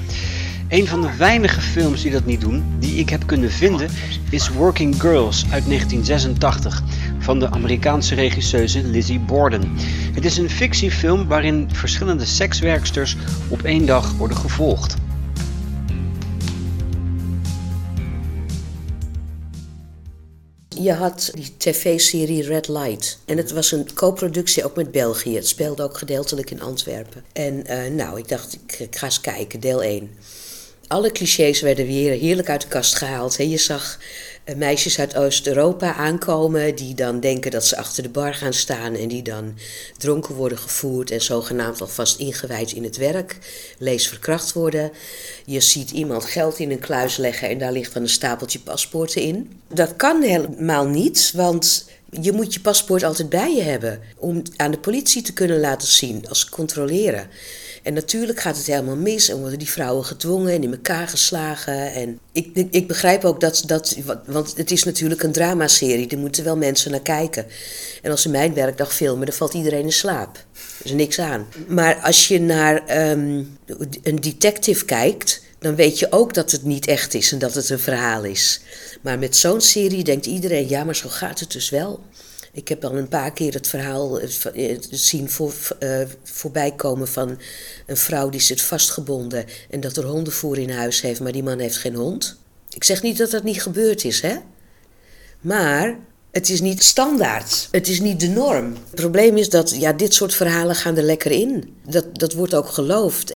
Een 0.73 0.87
van 0.87 1.01
de 1.01 1.17
weinige 1.17 1.61
films 1.61 2.03
die 2.03 2.11
dat 2.11 2.25
niet 2.25 2.41
doen, 2.41 2.77
die 2.79 2.95
ik 2.95 3.09
heb 3.09 3.27
kunnen 3.27 3.51
vinden, 3.51 3.91
is 4.31 4.49
Working 4.49 5.01
Girls 5.01 5.43
uit 5.43 5.67
1986 5.67 6.83
van 7.19 7.39
de 7.39 7.51
Amerikaanse 7.51 8.15
regisseuse 8.15 8.83
Lizzie 8.83 9.21
Borden. 9.21 9.77
Het 10.15 10.25
is 10.25 10.37
een 10.37 10.51
fictiefilm 10.51 11.29
waarin 11.29 11.69
verschillende 11.73 12.25
sekswerksters 12.25 13.17
op 13.49 13.63
één 13.63 13.87
dag 13.87 14.13
worden 14.13 14.37
gevolgd. 14.37 14.95
Je 20.69 20.93
had 20.93 21.31
die 21.35 21.55
tv-serie 21.57 22.43
Red 22.43 22.69
Light. 22.69 23.19
En 23.25 23.37
het 23.37 23.53
was 23.53 23.73
een 23.73 23.95
co-productie 23.95 24.65
ook 24.65 24.77
met 24.77 24.91
België. 24.91 25.35
Het 25.35 25.49
speelde 25.49 25.83
ook 25.83 25.99
gedeeltelijk 25.99 26.51
in 26.51 26.63
Antwerpen. 26.63 27.25
En 27.33 27.65
uh, 27.71 27.95
nou, 27.95 28.19
ik 28.19 28.29
dacht, 28.29 28.53
ik, 28.53 28.79
ik, 28.79 28.97
ga 28.97 29.07
eens 29.07 29.21
kijken, 29.21 29.61
deel 29.61 29.83
1. 29.83 30.11
Alle 30.93 31.13
clichés 31.13 31.61
werden 31.61 31.87
weer 31.87 32.13
heerlijk 32.13 32.49
uit 32.49 32.61
de 32.61 32.69
kast 32.69 32.95
gehaald. 32.95 33.37
He, 33.37 33.43
je 33.43 33.57
zag 33.57 33.99
uh, 34.45 34.57
meisjes 34.57 34.99
uit 34.99 35.17
Oost-Europa 35.17 35.95
aankomen 35.95 36.75
die 36.75 36.95
dan 36.95 37.21
denken 37.21 37.51
dat 37.51 37.67
ze 37.67 37.77
achter 37.77 38.03
de 38.03 38.09
bar 38.09 38.35
gaan 38.35 38.53
staan 38.53 38.95
en 38.95 39.09
die 39.09 39.23
dan 39.23 39.55
dronken 39.99 40.35
worden 40.35 40.59
gevoerd 40.59 41.11
en 41.11 41.21
zogenaamd 41.21 41.81
alvast 41.81 42.19
ingewijd 42.19 42.73
in 42.73 42.85
het 42.85 42.97
werk, 42.97 43.39
lees 43.79 44.09
verkracht 44.09 44.53
worden. 44.53 44.93
Je 45.45 45.61
ziet 45.61 45.91
iemand 45.91 46.25
geld 46.25 46.59
in 46.59 46.71
een 46.71 46.79
kluis 46.79 47.17
leggen 47.17 47.49
en 47.49 47.59
daar 47.59 47.73
ligt 47.73 47.95
dan 47.95 48.03
een 48.03 48.09
stapeltje 48.09 48.61
paspoorten 48.61 49.23
in. 49.23 49.61
Dat 49.69 49.97
kan 49.97 50.23
helemaal 50.23 50.87
niet, 50.87 51.33
want 51.35 51.89
je 52.21 52.33
moet 52.33 52.55
je 52.55 52.61
paspoort 52.61 53.03
altijd 53.03 53.29
bij 53.29 53.55
je 53.55 53.63
hebben 53.63 54.01
om 54.17 54.43
aan 54.57 54.71
de 54.71 54.79
politie 54.79 55.23
te 55.23 55.33
kunnen 55.33 55.61
laten 55.61 55.89
zien 55.89 56.29
als 56.29 56.41
ze 56.41 56.51
controleren. 56.51 57.31
En 57.83 57.95
natuurlijk 57.95 58.41
gaat 58.41 58.57
het 58.57 58.67
helemaal 58.67 58.97
mis 58.97 59.29
en 59.29 59.39
worden 59.39 59.59
die 59.59 59.71
vrouwen 59.71 60.05
gedwongen 60.05 60.53
en 60.53 60.63
in 60.63 60.73
elkaar 60.73 61.09
geslagen. 61.09 61.93
En 61.93 62.19
ik, 62.33 62.67
ik, 62.71 62.87
begrijp 62.89 63.25
ook 63.25 63.41
dat, 63.41 63.63
dat, 63.67 63.97
want 64.27 64.57
het 64.57 64.71
is 64.71 64.85
natuurlijk 64.85 65.23
een 65.23 65.33
dramaserie, 65.33 66.09
er 66.09 66.19
moeten 66.19 66.45
wel 66.45 66.57
mensen 66.57 66.91
naar 66.91 67.01
kijken. 67.01 67.47
En 68.03 68.11
als 68.11 68.23
ze 68.23 68.29
mijn 68.29 68.55
werkdag 68.55 68.95
filmen, 68.95 69.27
dan 69.27 69.35
valt 69.35 69.55
iedereen 69.55 69.85
in 69.85 69.93
slaap. 69.93 70.37
Er 70.79 70.85
is 70.85 70.93
niks 70.93 71.19
aan. 71.19 71.47
Maar 71.69 72.01
als 72.03 72.29
je 72.29 72.41
naar 72.41 73.09
um, 73.11 73.59
een 74.03 74.21
detective 74.21 74.85
kijkt, 74.85 75.43
dan 75.59 75.75
weet 75.75 75.99
je 75.99 76.13
ook 76.13 76.35
dat 76.35 76.51
het 76.51 76.63
niet 76.63 76.87
echt 76.87 77.15
is 77.15 77.33
en 77.33 77.39
dat 77.39 77.55
het 77.55 77.71
een 77.71 77.79
verhaal 77.79 78.25
is. 78.25 78.61
Maar 79.01 79.19
met 79.19 79.37
zo'n 79.37 79.61
serie 79.61 80.05
denkt 80.05 80.27
iedereen, 80.27 80.69
ja, 80.69 80.85
maar 80.85 80.97
zo 80.97 81.09
gaat 81.09 81.41
het 81.41 81.53
dus 81.53 81.71
wel. 81.71 82.01
Ik 82.55 82.69
heb 82.69 82.85
al 82.85 82.97
een 82.97 83.09
paar 83.09 83.33
keer 83.33 83.55
het 83.55 83.69
verhaal 83.69 84.23
uh, 84.23 84.79
zien 84.91 85.31
voor, 85.31 85.55
uh, 85.81 86.01
voorbij 86.23 86.73
komen 86.75 87.09
van 87.09 87.39
een 87.87 87.97
vrouw 87.97 88.29
die 88.29 88.41
zit 88.41 88.63
vastgebonden 88.63 89.45
en 89.71 89.81
dat 89.81 89.97
er 89.97 90.05
hondenvoer 90.05 90.59
in 90.59 90.71
huis 90.71 91.01
heeft, 91.01 91.21
maar 91.21 91.33
die 91.33 91.43
man 91.43 91.59
heeft 91.59 91.77
geen 91.77 91.95
hond. 91.95 92.39
Ik 92.75 92.85
zeg 92.85 93.03
niet 93.03 93.19
dat 93.19 93.31
dat 93.31 93.43
niet 93.43 93.63
gebeurd 93.63 94.05
is, 94.05 94.21
hè? 94.21 94.37
Maar 95.41 95.99
het 96.31 96.49
is 96.49 96.61
niet 96.61 96.83
standaard. 96.83 97.69
Het 97.71 97.89
is 97.89 98.01
niet 98.01 98.21
de 98.21 98.29
norm. 98.29 98.73
Het 98.73 98.95
probleem 98.95 99.37
is 99.37 99.49
dat 99.49 99.71
ja, 99.71 99.93
dit 99.93 100.15
soort 100.15 100.35
verhalen 100.35 100.75
gaan 100.75 100.97
er 100.97 101.03
lekker 101.03 101.31
in. 101.31 101.77
Dat, 101.87 102.19
dat 102.19 102.33
wordt 102.33 102.55
ook 102.55 102.69
geloofd. 102.69 103.33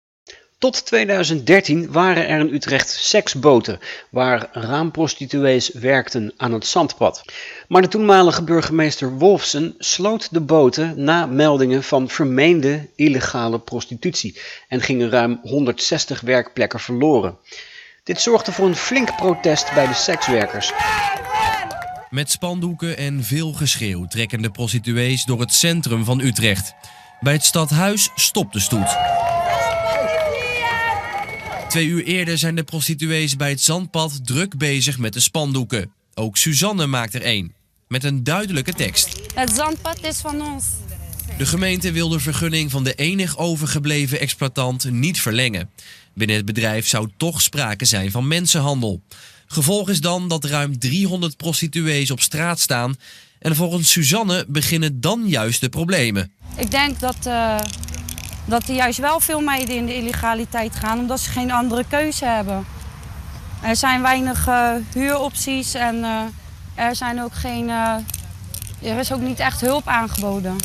Tot 0.64 0.86
2013 0.86 1.92
waren 1.92 2.28
er 2.28 2.40
in 2.40 2.54
Utrecht 2.54 2.90
seksboten 2.90 3.78
waar 4.10 4.48
raamprostituees 4.52 5.72
werkten 5.72 6.32
aan 6.36 6.52
het 6.52 6.66
zandpad. 6.66 7.24
Maar 7.68 7.82
de 7.82 7.88
toenmalige 7.88 8.42
burgemeester 8.42 9.12
Wolfsen 9.18 9.74
sloot 9.78 10.28
de 10.30 10.40
boten 10.40 11.04
na 11.04 11.26
meldingen 11.26 11.82
van 11.82 12.08
vermeende 12.08 12.88
illegale 12.94 13.58
prostitutie 13.58 14.40
en 14.68 14.80
gingen 14.80 15.10
ruim 15.10 15.40
160 15.42 16.20
werkplekken 16.20 16.80
verloren. 16.80 17.36
Dit 18.04 18.20
zorgde 18.20 18.52
voor 18.52 18.66
een 18.66 18.76
flink 18.76 19.16
protest 19.16 19.74
bij 19.74 19.86
de 19.86 19.94
sekswerkers. 19.94 20.72
Met 22.10 22.30
spandoeken 22.30 22.96
en 22.96 23.24
veel 23.24 23.52
geschreeuw 23.52 24.06
trekken 24.06 24.42
de 24.42 24.50
prostituees 24.50 25.24
door 25.24 25.40
het 25.40 25.52
centrum 25.52 26.04
van 26.04 26.20
Utrecht. 26.20 26.74
Bij 27.20 27.32
het 27.32 27.44
stadhuis 27.44 28.10
stopt 28.14 28.52
de 28.52 28.60
stoet. 28.60 28.96
Twee 31.74 31.86
uur 31.86 32.04
eerder 32.04 32.38
zijn 32.38 32.54
de 32.54 32.64
prostituees 32.64 33.36
bij 33.36 33.50
het 33.50 33.60
zandpad 33.60 34.26
druk 34.26 34.56
bezig 34.58 34.98
met 34.98 35.12
de 35.12 35.20
spandoeken. 35.20 35.92
Ook 36.14 36.36
Suzanne 36.36 36.86
maakt 36.86 37.14
er 37.14 37.22
één, 37.22 37.54
met 37.88 38.04
een 38.04 38.24
duidelijke 38.24 38.72
tekst. 38.72 39.20
Het 39.34 39.50
zandpad 39.54 40.04
is 40.04 40.20
van 40.20 40.42
ons. 40.42 40.64
De 41.38 41.46
gemeente 41.46 41.92
wil 41.92 42.08
de 42.08 42.20
vergunning 42.20 42.70
van 42.70 42.84
de 42.84 42.94
enig 42.94 43.38
overgebleven 43.38 44.20
exploitant 44.20 44.90
niet 44.90 45.20
verlengen. 45.20 45.70
Binnen 46.12 46.36
het 46.36 46.44
bedrijf 46.44 46.86
zou 46.86 47.08
toch 47.16 47.42
sprake 47.42 47.84
zijn 47.84 48.10
van 48.10 48.28
mensenhandel. 48.28 49.02
Gevolg 49.46 49.88
is 49.88 50.00
dan 50.00 50.28
dat 50.28 50.44
ruim 50.44 50.78
300 50.78 51.36
prostituees 51.36 52.10
op 52.10 52.20
straat 52.20 52.60
staan. 52.60 52.96
En 53.38 53.56
volgens 53.56 53.90
Suzanne 53.90 54.44
beginnen 54.48 55.00
dan 55.00 55.28
juist 55.28 55.60
de 55.60 55.68
problemen. 55.68 56.32
Ik 56.56 56.70
denk 56.70 57.00
dat, 57.00 57.16
uh, 57.26 57.58
dat 58.44 58.68
er 58.68 58.74
juist 58.74 58.98
wel 58.98 59.20
veel 59.20 59.40
meiden 59.40 59.76
in 59.76 59.86
de 59.86 59.94
illegaliteit 59.94 60.76
gaan, 60.76 60.98
omdat 60.98 61.20
ze 61.20 61.30
geen 61.30 61.52
andere 61.52 61.84
keuze 61.88 62.24
hebben. 62.24 62.64
Er 63.62 63.76
zijn 63.76 64.02
weinig 64.02 64.48
uh, 64.48 64.70
huuropties 64.92 65.74
en 65.74 65.96
uh, 65.96 66.20
er, 66.74 66.96
zijn 66.96 67.22
ook 67.22 67.34
geen, 67.34 67.68
er 68.82 68.98
is 68.98 69.12
ook 69.12 69.20
niet 69.20 69.38
echt 69.38 69.60
hulp 69.60 69.88
aangeboden. 69.88 70.56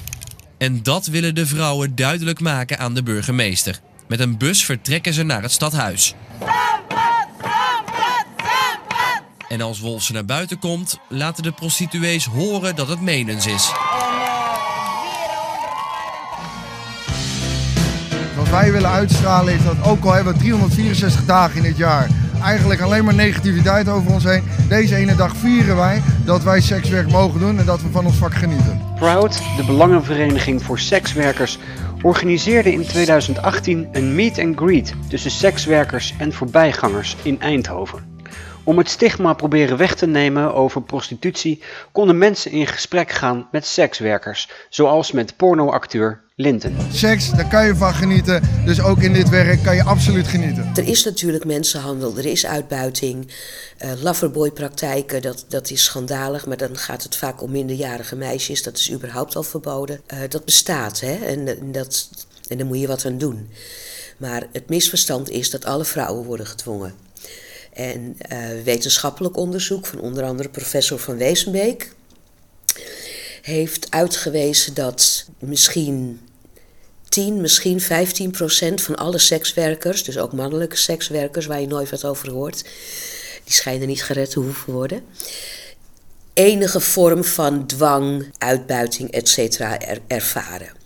En 0.57 0.83
dat 0.83 1.05
willen 1.05 1.35
de 1.35 1.45
vrouwen 1.45 1.95
duidelijk 1.95 2.39
maken 2.39 2.79
aan 2.79 2.93
de 2.93 3.03
burgemeester. 3.03 3.79
Met 4.07 4.19
een 4.19 4.37
bus 4.37 4.65
vertrekken 4.65 5.13
ze 5.13 5.23
naar 5.23 5.41
het 5.41 5.51
stadhuis. 5.51 6.15
En 9.49 9.61
als 9.61 9.79
Wolfsen 9.79 10.13
naar 10.13 10.25
buiten 10.25 10.59
komt, 10.59 10.97
laten 11.07 11.43
de 11.43 11.51
prostituees 11.51 12.25
horen 12.25 12.75
dat 12.75 12.87
het 12.87 13.01
menens 13.01 13.45
is. 13.45 13.71
Wij 18.51 18.71
willen 18.71 18.89
uitstralen 18.89 19.53
is 19.53 19.63
dat 19.63 19.83
ook 19.85 20.03
al 20.03 20.13
hebben 20.13 20.33
we 20.33 20.39
364 20.39 21.25
dagen 21.25 21.57
in 21.57 21.63
het 21.63 21.77
jaar 21.77 22.07
eigenlijk 22.43 22.81
alleen 22.81 23.05
maar 23.05 23.13
negativiteit 23.13 23.89
over 23.89 24.11
ons 24.11 24.23
heen. 24.23 24.43
Deze 24.69 24.95
ene 24.95 25.15
dag 25.15 25.35
vieren 25.35 25.75
wij 25.75 26.01
dat 26.25 26.43
wij 26.43 26.61
sekswerk 26.61 27.11
mogen 27.11 27.39
doen 27.39 27.59
en 27.59 27.65
dat 27.65 27.81
we 27.81 27.89
van 27.89 28.05
ons 28.05 28.15
vak 28.15 28.33
genieten. 28.33 28.81
Proud, 28.95 29.37
de 29.57 29.63
Belangenvereniging 29.65 30.63
voor 30.63 30.79
Sekswerkers, 30.79 31.57
organiseerde 32.01 32.71
in 32.71 32.85
2018 32.85 33.87
een 33.91 34.15
meet 34.15 34.39
and 34.39 34.57
greet 34.57 34.93
tussen 35.09 35.31
sekswerkers 35.31 36.13
en 36.17 36.33
voorbijgangers 36.33 37.15
in 37.23 37.41
Eindhoven. 37.41 38.17
Om 38.63 38.77
het 38.77 38.89
stigma 38.89 39.33
proberen 39.33 39.77
weg 39.77 39.95
te 39.95 40.07
nemen 40.07 40.53
over 40.53 40.81
prostitutie 40.81 41.63
konden 41.91 42.17
mensen 42.17 42.51
in 42.51 42.67
gesprek 42.67 43.11
gaan 43.11 43.47
met 43.51 43.65
sekswerkers, 43.65 44.49
zoals 44.69 45.11
met 45.11 45.35
pornoacteur 45.35 46.27
Linton. 46.41 46.77
Seks, 46.91 47.29
daar 47.29 47.47
kan 47.47 47.65
je 47.65 47.75
van 47.75 47.93
genieten. 47.93 48.41
Dus 48.65 48.81
ook 48.81 49.01
in 49.01 49.13
dit 49.13 49.29
werk 49.29 49.63
kan 49.63 49.75
je 49.75 49.83
absoluut 49.83 50.27
genieten. 50.27 50.71
Er 50.75 50.87
is 50.87 51.03
natuurlijk 51.03 51.45
mensenhandel, 51.45 52.17
er 52.17 52.25
is 52.25 52.45
uitbuiting, 52.45 53.27
uh, 53.83 53.91
loverboy-praktijken, 54.01 55.21
dat, 55.21 55.45
dat 55.47 55.69
is 55.69 55.83
schandalig. 55.83 56.45
Maar 56.45 56.57
dan 56.57 56.77
gaat 56.77 57.03
het 57.03 57.15
vaak 57.15 57.41
om 57.41 57.51
minderjarige 57.51 58.15
meisjes, 58.15 58.63
dat 58.63 58.77
is 58.77 58.91
überhaupt 58.91 59.35
al 59.35 59.43
verboden. 59.43 60.01
Uh, 60.13 60.19
dat 60.29 60.45
bestaat, 60.45 60.99
hè, 60.99 61.15
en, 61.15 61.47
en, 61.47 61.71
dat, 61.71 62.09
en 62.47 62.57
daar 62.57 62.67
moet 62.67 62.79
je 62.79 62.87
wat 62.87 63.05
aan 63.05 63.17
doen. 63.17 63.49
Maar 64.17 64.47
het 64.51 64.69
misverstand 64.69 65.29
is 65.29 65.49
dat 65.49 65.65
alle 65.65 65.85
vrouwen 65.85 66.25
worden 66.25 66.47
gedwongen. 66.47 66.93
En 67.73 68.17
uh, 68.31 68.37
wetenschappelijk 68.63 69.37
onderzoek 69.37 69.85
van 69.85 69.99
onder 69.99 70.23
andere 70.23 70.49
professor 70.49 70.99
Van 70.99 71.17
Wezenbeek 71.17 71.91
heeft 73.41 73.87
uitgewezen 73.89 74.73
dat 74.73 75.25
misschien 75.39 76.19
10, 77.09 77.41
misschien 77.41 77.81
15 77.81 78.31
procent 78.31 78.81
van 78.81 78.95
alle 78.95 79.19
sekswerkers, 79.19 80.03
dus 80.03 80.17
ook 80.17 80.33
mannelijke 80.33 80.75
sekswerkers 80.75 81.45
waar 81.45 81.61
je 81.61 81.67
nooit 81.67 81.89
wat 81.89 82.05
over 82.05 82.31
hoort, 82.31 82.63
die 83.43 83.53
schijnen 83.53 83.87
niet 83.87 84.03
gered 84.03 84.29
te 84.29 84.39
hoeven 84.39 84.73
worden, 84.73 85.03
enige 86.33 86.79
vorm 86.79 87.23
van 87.23 87.65
dwang, 87.65 88.33
uitbuiting, 88.37 89.11
etc. 89.11 89.59
Er, 89.59 89.99
ervaren. 90.07 90.77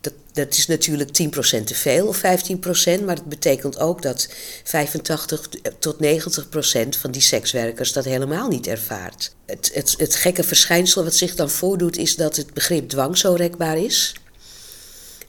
Dat, 0.00 0.12
dat 0.32 0.54
is 0.54 0.66
natuurlijk 0.66 1.10
10% 1.22 1.64
te 1.64 1.74
veel 1.74 2.06
of 2.06 2.18
15%, 2.18 2.20
maar 3.04 3.14
het 3.14 3.24
betekent 3.24 3.78
ook 3.78 4.02
dat 4.02 4.28
85 4.64 5.48
tot 5.78 5.96
90% 6.04 6.88
van 6.98 7.10
die 7.10 7.22
sekswerkers 7.22 7.92
dat 7.92 8.04
helemaal 8.04 8.48
niet 8.48 8.66
ervaart. 8.66 9.34
Het, 9.46 9.70
het, 9.74 9.94
het 9.98 10.14
gekke 10.14 10.42
verschijnsel 10.42 11.04
wat 11.04 11.14
zich 11.14 11.34
dan 11.34 11.50
voordoet 11.50 11.96
is 11.96 12.16
dat 12.16 12.36
het 12.36 12.54
begrip 12.54 12.88
dwang 12.88 13.18
zo 13.18 13.32
rekbaar 13.32 13.78
is. 13.78 14.14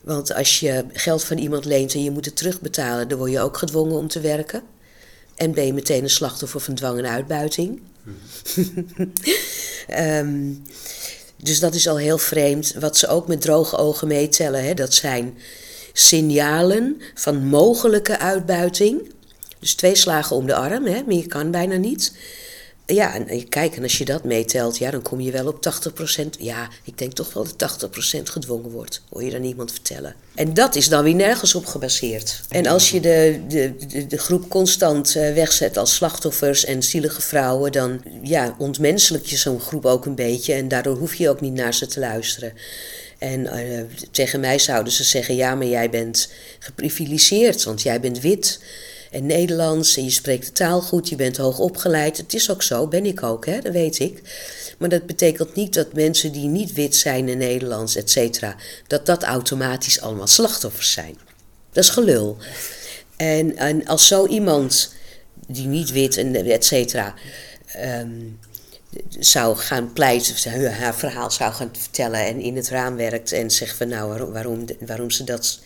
Want 0.06 0.34
als 0.34 0.60
je 0.60 0.86
geld 0.94 1.24
van 1.24 1.38
iemand 1.38 1.66
leent 1.66 1.94
en 1.94 2.04
je 2.04 2.12
moet 2.12 2.26
het 2.26 2.36
terugbetalen, 2.36 3.08
dan 3.08 3.18
word 3.18 3.32
je 3.32 3.40
ook 3.40 3.58
gedwongen 3.58 3.96
om 3.96 4.08
te 4.08 4.20
werken. 4.20 4.64
En 5.36 5.54
ben 5.54 5.66
je 5.66 5.74
meteen 5.74 6.04
een 6.04 6.10
slachtoffer 6.10 6.60
van 6.60 6.76
dwang 6.76 6.98
en 6.98 7.06
uitbuiting. 7.06 7.82
um, 10.00 10.64
dus 11.44 11.60
dat 11.60 11.74
is 11.74 11.88
al 11.88 11.98
heel 11.98 12.18
vreemd. 12.18 12.76
Wat 12.80 12.98
ze 12.98 13.08
ook 13.08 13.28
met 13.28 13.42
droge 13.42 13.78
ogen 13.78 14.08
meetellen, 14.08 14.64
hè, 14.64 14.74
dat 14.74 14.94
zijn 14.94 15.38
signalen 15.94 17.02
van 17.14 17.46
mogelijke 17.46 18.20
uitbuiting. 18.20 19.14
Dus 19.60 19.74
twee 19.74 19.96
slagen 19.96 20.36
om 20.36 20.46
de 20.46 20.56
arm, 20.56 20.86
hè, 20.86 21.02
meer 21.06 21.28
kan 21.28 21.52
bijna 21.52 21.76
niet. 21.76 22.14
Ja, 22.88 23.16
en 23.16 23.50
kijk, 23.50 23.76
en 23.76 23.84
als 23.84 23.98
je 23.98 24.06
dat 24.06 24.24
meetelt, 24.24 24.78
ja, 24.78 24.92
dan 24.92 25.02
kom 25.02 25.20
je 25.20 25.32
wel 25.32 25.48
op 25.48 25.60
80%. 26.20 26.26
Ja, 26.40 26.70
ik 26.84 26.98
denk 26.98 27.14
toch 27.14 27.34
wel 27.34 27.48
dat 27.58 27.90
80% 28.18 28.22
gedwongen 28.24 28.70
wordt. 28.70 29.02
Hoor 29.10 29.24
je 29.24 29.32
dan 29.32 29.44
iemand 29.44 29.72
vertellen. 29.72 30.16
En 30.36 30.54
dat 30.54 30.76
is 30.76 30.90
dan 30.90 31.04
weer 31.04 31.16
nergens 31.16 31.56
op 31.56 31.66
gebaseerd. 31.66 32.42
En 32.50 32.66
als 32.66 32.90
je 32.90 33.00
de, 33.00 33.40
de, 33.48 34.08
de, 34.08 34.18
groep 34.18 34.50
constant 34.50 35.16
eh, 35.16 35.34
wegzet 35.34 35.78
als 35.78 35.96
slachtoffers 35.96 36.66
en 36.66 36.84
zielige 36.84 37.22
vrouwen, 37.22 37.72
dan 37.72 38.02
ja, 38.22 38.56
ontmenselijk 38.58 39.26
je 39.26 39.38
zo'n 39.38 39.60
groep 39.60 39.86
ook 39.86 40.06
een 40.06 40.16
beetje. 40.16 40.54
En 40.54 40.68
daardoor 40.68 40.98
hoef 40.98 41.16
je 41.16 41.30
ook 41.30 41.42
niet 41.42 41.54
naar 41.54 41.74
ze 41.74 41.88
te 41.88 42.00
luisteren. 42.00 42.54
En 43.18 43.40
uh, 43.40 43.82
tegen 44.12 44.40
mij 44.40 44.60
zouden 44.60 44.94
ze 44.94 45.04
zeggen: 45.04 45.36
ja, 45.36 45.56
maar 45.56 45.68
jij 45.68 45.90
bent 45.90 46.30
geprivilegeerd, 46.60 47.64
want 47.64 47.82
jij 47.82 48.00
bent 48.00 48.20
wit 48.20 48.60
en 49.16 49.26
Nederlands 49.26 49.98
en 49.98 50.04
je 50.04 50.10
spreekt 50.10 50.46
de 50.46 50.52
taal 50.52 50.82
goed, 50.82 51.10
je 51.10 51.16
bent 51.16 51.38
hoog 51.38 51.60
opgeleid. 51.60 52.18
Het 52.18 52.34
is 52.34 52.52
ook 52.52 52.64
zo, 52.64 52.88
ben 52.88 53.06
ik 53.06 53.24
ook, 53.24 53.46
hè, 53.46 53.62
dat 53.62 53.74
weet 53.74 54.00
ik. 54.00 54.22
Maar 54.78 54.90
dat 54.90 55.06
betekent 55.06 55.56
niet 55.56 55.74
dat 55.74 55.94
mensen 55.94 56.32
die 56.32 56.48
niet 56.48 56.74
wit 56.74 56.96
zijn 56.96 57.30
in 57.30 57.38
Nederlands, 57.38 57.96
et 57.96 58.10
cetera, 58.12 58.56
dat 58.88 59.06
dat 59.06 59.24
automatisch 59.24 60.02
allemaal 60.02 60.28
slachtoffers 60.28 60.92
zijn. 60.92 61.18
Dat 61.72 61.84
is 61.84 61.90
gelul. 61.90 62.38
En, 63.16 63.58
en 63.58 63.86
als 63.86 64.08
zo 64.08 64.28
iemand 64.28 64.94
die 65.48 65.68
niet 65.68 65.92
wit 65.92 66.18
en 66.18 66.36
et 66.36 66.66
cetera. 66.66 67.14
Um, 68.00 68.40
zou 69.20 69.58
gaan 69.58 69.94
pleiten, 69.94 70.72
haar 70.72 70.96
verhaal 70.96 71.32
zou 71.32 71.54
gaan 71.54 71.70
vertellen 71.80 72.26
en 72.26 72.40
in 72.40 72.56
het 72.56 72.70
raam 72.70 72.96
werkt 72.96 73.32
en 73.32 73.52
zegt 73.52 73.78
van 73.78 73.88
nou 73.88 74.30
waarom, 74.32 74.66
waarom 74.86 75.12
ze 75.12 75.24
dat 75.24 75.60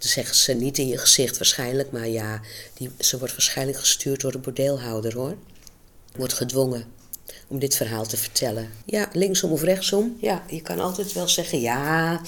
dan 0.00 0.08
zeggen 0.08 0.34
ze 0.34 0.52
niet 0.52 0.78
in 0.78 0.88
je 0.88 0.98
gezicht 0.98 1.38
waarschijnlijk, 1.38 1.90
maar 1.90 2.08
ja, 2.08 2.40
die, 2.74 2.90
ze 2.98 3.18
wordt 3.18 3.32
waarschijnlijk 3.32 3.78
gestuurd 3.78 4.20
door 4.20 4.32
de 4.32 4.38
bordeelhouder 4.38 5.14
hoor. 5.14 5.36
Wordt 6.16 6.32
gedwongen 6.32 6.92
om 7.46 7.58
dit 7.58 7.76
verhaal 7.76 8.06
te 8.06 8.16
vertellen. 8.16 8.70
Ja, 8.84 9.08
linksom 9.12 9.52
of 9.52 9.62
rechtsom. 9.62 10.16
Ja, 10.20 10.42
je 10.48 10.62
kan 10.62 10.80
altijd 10.80 11.12
wel 11.12 11.28
zeggen 11.28 11.60
ja, 11.60 12.20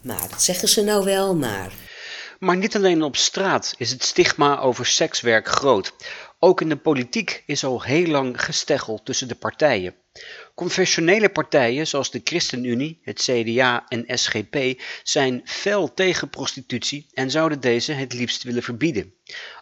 maar 0.00 0.28
dat 0.30 0.42
zeggen 0.42 0.68
ze 0.68 0.82
nou 0.82 1.04
wel, 1.04 1.34
maar. 1.34 1.72
Maar 2.38 2.56
niet 2.56 2.76
alleen 2.76 3.02
op 3.02 3.16
straat 3.16 3.74
is 3.76 3.90
het 3.90 4.04
stigma 4.04 4.58
over 4.58 4.86
sekswerk 4.86 5.48
groot. 5.48 5.92
Ook 6.42 6.60
in 6.60 6.68
de 6.68 6.76
politiek 6.76 7.42
is 7.46 7.64
al 7.64 7.82
heel 7.82 8.06
lang 8.06 8.44
gesteggeld 8.44 9.04
tussen 9.04 9.28
de 9.28 9.34
partijen. 9.34 9.94
Confessionele 10.54 11.28
partijen 11.28 11.86
zoals 11.86 12.10
de 12.10 12.20
ChristenUnie, 12.24 12.98
het 13.02 13.20
CDA 13.20 13.88
en 13.88 14.18
SGP 14.18 14.80
zijn 15.02 15.40
fel 15.44 15.94
tegen 15.94 16.30
prostitutie 16.30 17.06
en 17.12 17.30
zouden 17.30 17.60
deze 17.60 17.92
het 17.92 18.12
liefst 18.12 18.42
willen 18.42 18.62
verbieden. 18.62 19.14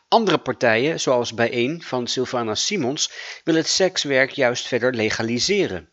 Andere 0.09 0.39
partijen, 0.39 1.01
zoals 1.01 1.35
Bijeen 1.35 1.83
van 1.83 2.07
Sylvana 2.07 2.55
Simons, 2.55 3.11
willen 3.45 3.61
het 3.61 3.71
sekswerk 3.71 4.31
juist 4.31 4.67
verder 4.67 4.95
legaliseren. 4.95 5.89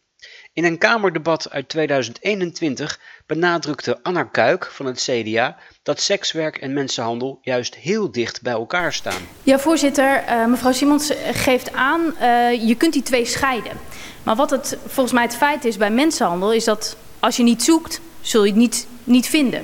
In 0.56 0.64
een 0.64 0.78
Kamerdebat 0.78 1.52
uit 1.52 1.70
2021 1.70 3.00
benadrukte 3.26 4.00
Anna 4.04 4.24
Kuik 4.24 4.66
van 4.72 4.86
het 4.86 5.10
CDA 5.10 5.58
dat 5.84 6.00
sekswerk 6.00 6.58
en 6.58 6.74
mensenhandel 6.74 7.40
juist 7.42 7.76
heel 7.76 8.12
dicht 8.12 8.42
bij 8.42 8.54
elkaar 8.54 8.94
staan. 8.94 9.22
Ja, 9.44 9.60
voorzitter, 9.60 10.24
uh, 10.24 10.46
mevrouw 10.46 10.72
Simons 10.72 11.12
geeft 11.32 11.74
aan, 11.74 12.02
uh, 12.22 12.68
je 12.68 12.76
kunt 12.76 12.94
die 12.94 13.02
twee 13.02 13.26
scheiden. 13.26 13.72
Maar 14.24 14.36
wat 14.36 14.50
het 14.50 14.78
volgens 14.86 15.14
mij 15.14 15.24
het 15.24 15.36
feit 15.36 15.66
is 15.66 15.78
bij 15.78 15.92
mensenhandel, 15.92 16.54
is 16.54 16.64
dat 16.64 16.98
als 17.20 17.38
je 17.38 17.44
niet 17.44 17.64
zoekt, 17.64 18.02
zul 18.22 18.44
je 18.44 18.50
het 18.50 18.60
niet, 18.60 18.88
niet 19.04 19.28
vinden. 19.28 19.60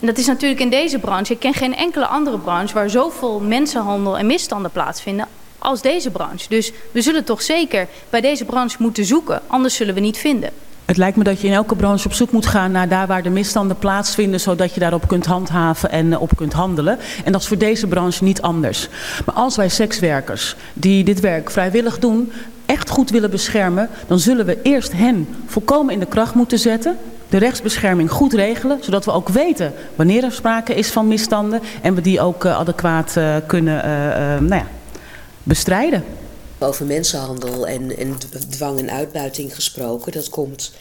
En 0.00 0.06
dat 0.06 0.18
is 0.18 0.26
natuurlijk 0.26 0.60
in 0.60 0.70
deze 0.70 0.98
branche. 0.98 1.32
Ik 1.32 1.38
ken 1.38 1.54
geen 1.54 1.74
enkele 1.76 2.06
andere 2.06 2.38
branche 2.38 2.74
waar 2.74 2.90
zoveel 2.90 3.40
mensenhandel 3.40 4.18
en 4.18 4.26
misstanden 4.26 4.70
plaatsvinden 4.70 5.28
als 5.58 5.82
deze 5.82 6.10
branche. 6.10 6.48
Dus 6.48 6.72
we 6.90 7.02
zullen 7.02 7.24
toch 7.24 7.42
zeker 7.42 7.86
bij 8.10 8.20
deze 8.20 8.44
branche 8.44 8.76
moeten 8.78 9.04
zoeken, 9.04 9.40
anders 9.46 9.74
zullen 9.74 9.94
we 9.94 10.00
niet 10.00 10.18
vinden. 10.18 10.50
Het 10.86 10.96
lijkt 10.96 11.16
me 11.16 11.24
dat 11.24 11.40
je 11.40 11.46
in 11.46 11.52
elke 11.52 11.76
branche 11.76 12.06
op 12.06 12.12
zoek 12.12 12.30
moet 12.30 12.46
gaan 12.46 12.72
naar 12.72 12.88
daar 12.88 13.06
waar 13.06 13.22
de 13.22 13.30
misstanden 13.30 13.78
plaatsvinden, 13.78 14.40
zodat 14.40 14.74
je 14.74 14.80
daarop 14.80 15.08
kunt 15.08 15.26
handhaven 15.26 15.90
en 15.90 16.12
eh, 16.12 16.20
op 16.20 16.36
kunt 16.36 16.52
handelen. 16.52 16.98
En 17.24 17.32
dat 17.32 17.40
is 17.40 17.46
voor 17.46 17.58
deze 17.58 17.86
branche 17.86 18.24
niet 18.24 18.42
anders. 18.42 18.88
Maar 19.24 19.34
als 19.34 19.56
wij 19.56 19.68
sekswerkers 19.68 20.56
die 20.72 21.04
dit 21.04 21.20
werk 21.20 21.50
vrijwillig 21.50 21.98
doen, 21.98 22.32
echt 22.66 22.90
goed 22.90 23.10
willen 23.10 23.30
beschermen, 23.30 23.88
dan 24.06 24.18
zullen 24.18 24.46
we 24.46 24.62
eerst 24.62 24.92
hen 24.92 25.28
volkomen 25.46 25.94
in 25.94 26.00
de 26.00 26.06
kracht 26.06 26.34
moeten 26.34 26.58
zetten. 26.58 26.96
De 27.28 27.38
rechtsbescherming 27.38 28.10
goed 28.10 28.32
regelen, 28.32 28.78
zodat 28.80 29.04
we 29.04 29.12
ook 29.12 29.28
weten 29.28 29.72
wanneer 29.94 30.24
er 30.24 30.32
sprake 30.32 30.74
is 30.74 30.90
van 30.90 31.08
misstanden 31.08 31.60
en 31.82 31.94
we 31.94 32.00
die 32.00 32.20
ook 32.20 32.44
uh, 32.44 32.58
adequaat 32.58 33.14
uh, 33.18 33.36
kunnen 33.46 33.84
nou 34.44 34.54
ja, 34.54 34.66
bestrijden. 35.46 36.04
Over 36.58 36.86
mensenhandel 36.86 37.66
en, 37.66 38.16
dwang 38.50 38.78
en 38.78 38.90
uitbuiting 38.90 39.54
gesproken, 39.54 40.12
dat 40.12 40.28
komt 40.28 40.72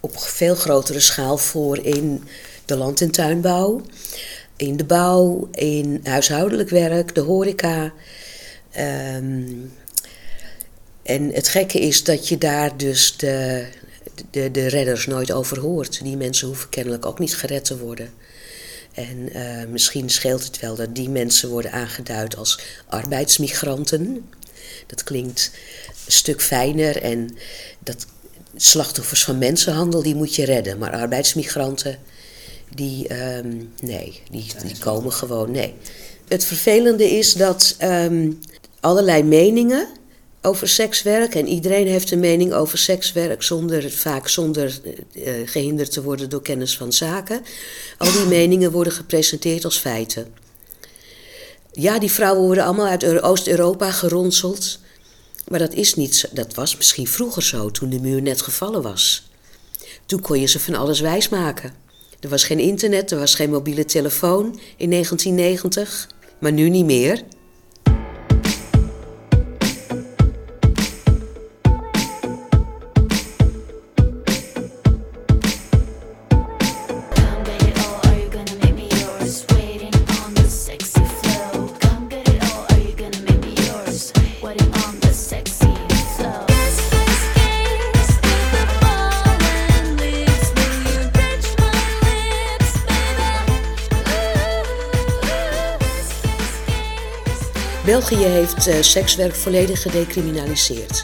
op 0.00 0.18
veel 0.18 0.54
grotere 0.54 1.00
schaal 1.00 1.38
voor 1.38 1.78
in 1.78 2.24
de 2.64 2.76
land- 2.76 3.00
en 3.00 3.10
tuinbouw, 3.10 3.80
in 4.56 4.76
de 4.76 4.84
bouw, 4.84 5.48
in 5.52 6.00
huishoudelijk 6.02 6.70
werk, 6.70 7.14
de 7.14 7.20
horeca. 7.20 7.92
Um, 9.16 9.72
en 11.02 11.32
het 11.32 11.48
gekke 11.48 11.80
is 11.80 12.04
dat 12.04 12.28
je 12.28 12.38
daar 12.38 12.76
dus 12.76 13.16
de, 13.16 13.66
de, 14.30 14.50
de 14.50 14.66
redders 14.66 15.06
nooit 15.06 15.32
over 15.32 15.60
hoort. 15.60 16.02
Die 16.02 16.16
mensen 16.16 16.46
hoeven 16.46 16.68
kennelijk 16.68 17.06
ook 17.06 17.18
niet 17.18 17.36
gered 17.36 17.64
te 17.64 17.78
worden. 17.78 18.10
En 18.94 19.36
uh, 19.36 19.64
misschien 19.68 20.10
scheelt 20.10 20.44
het 20.44 20.60
wel 20.60 20.74
dat 20.74 20.94
die 20.94 21.08
mensen 21.08 21.48
worden 21.48 21.72
aangeduid 21.72 22.36
als 22.36 22.60
arbeidsmigranten. 22.88 24.30
Dat 24.86 25.04
klinkt 25.04 25.50
een 26.06 26.12
stuk 26.12 26.42
fijner 26.42 27.02
en 27.02 27.36
dat 27.78 28.06
slachtoffers 28.56 29.24
van 29.24 29.38
mensenhandel, 29.38 30.02
die 30.02 30.14
moet 30.14 30.34
je 30.34 30.44
redden. 30.44 30.78
Maar 30.78 30.92
arbeidsmigranten, 30.92 31.98
die, 32.74 33.08
ehm, 33.08 33.56
nee, 33.80 34.20
die, 34.30 34.46
die 34.62 34.78
komen 34.78 35.12
gewoon, 35.12 35.50
nee. 35.50 35.74
Het 36.28 36.44
vervelende 36.44 37.10
is 37.10 37.32
dat 37.34 37.74
ehm, 37.78 38.30
allerlei 38.80 39.22
meningen 39.22 39.88
over 40.44 40.68
sekswerk. 40.68 41.34
En 41.34 41.46
iedereen 41.46 41.86
heeft 41.86 42.10
een 42.10 42.20
mening 42.20 42.52
over 42.52 42.78
sekswerk, 42.78 43.42
zonder, 43.42 43.90
vaak 43.90 44.28
zonder 44.28 44.80
uh, 45.12 45.32
gehinderd 45.44 45.92
te 45.92 46.02
worden 46.02 46.30
door 46.30 46.42
kennis 46.42 46.76
van 46.76 46.92
zaken. 46.92 47.42
Al 47.98 48.12
die 48.12 48.26
meningen 48.26 48.70
worden 48.70 48.92
gepresenteerd 48.92 49.64
als 49.64 49.78
feiten. 49.78 50.34
Ja, 51.72 51.98
die 51.98 52.10
vrouwen 52.10 52.42
worden 52.42 52.64
allemaal 52.64 52.86
uit 52.86 53.22
Oost-Europa 53.22 53.90
geronseld. 53.90 54.78
Maar 55.48 55.58
dat 55.58 55.74
is 55.74 55.94
niet 55.94 56.28
Dat 56.32 56.54
was 56.54 56.76
misschien 56.76 57.06
vroeger 57.06 57.42
zo, 57.42 57.70
toen 57.70 57.90
de 57.90 58.00
muur 58.00 58.22
net 58.22 58.42
gevallen 58.42 58.82
was. 58.82 59.28
Toen 60.06 60.20
kon 60.20 60.40
je 60.40 60.46
ze 60.46 60.60
van 60.60 60.74
alles 60.74 61.00
wijsmaken. 61.00 61.74
Er 62.20 62.28
was 62.28 62.44
geen 62.44 62.58
internet, 62.58 63.10
er 63.10 63.18
was 63.18 63.34
geen 63.34 63.50
mobiele 63.50 63.84
telefoon 63.84 64.60
in 64.76 64.90
1990. 64.90 66.08
Maar 66.38 66.52
nu 66.52 66.68
niet 66.68 66.84
meer. 66.84 67.22
België 98.08 98.24
heeft 98.24 98.66
uh, 98.66 98.74
sekswerk 98.80 99.34
volledig 99.34 99.82
gedecriminaliseerd. 99.82 101.02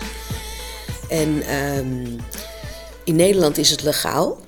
En 1.08 1.56
um, 1.56 2.20
in 3.04 3.16
Nederland 3.16 3.58
is 3.58 3.70
het 3.70 3.82
legaal. 3.82 4.40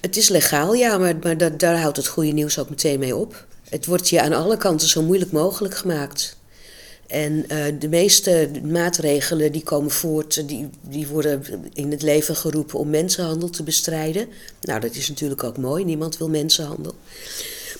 Het 0.00 0.16
is 0.16 0.28
legaal, 0.28 0.74
ja, 0.74 0.98
maar, 0.98 1.16
maar 1.22 1.58
daar 1.58 1.80
houdt 1.80 1.96
het 1.96 2.06
goede 2.06 2.30
nieuws 2.30 2.58
ook 2.58 2.68
meteen 2.70 2.98
mee 2.98 3.16
op. 3.16 3.46
Het 3.68 3.86
wordt 3.86 4.08
je 4.08 4.20
aan 4.20 4.32
alle 4.32 4.56
kanten 4.56 4.88
zo 4.88 5.02
moeilijk 5.02 5.32
mogelijk 5.32 5.76
gemaakt. 5.76 6.36
En 7.06 7.32
uh, 7.32 7.64
de 7.78 7.88
meeste 7.88 8.50
maatregelen 8.64 9.52
die 9.52 9.62
komen 9.62 9.90
voort, 9.90 10.48
die, 10.48 10.70
die 10.80 11.06
worden 11.06 11.44
in 11.72 11.90
het 11.90 12.02
leven 12.02 12.36
geroepen 12.36 12.78
om 12.78 12.90
mensenhandel 12.90 13.50
te 13.50 13.62
bestrijden. 13.62 14.28
Nou, 14.60 14.80
dat 14.80 14.94
is 14.94 15.08
natuurlijk 15.08 15.44
ook 15.44 15.56
mooi, 15.56 15.84
niemand 15.84 16.18
wil 16.18 16.28
mensenhandel. 16.28 16.94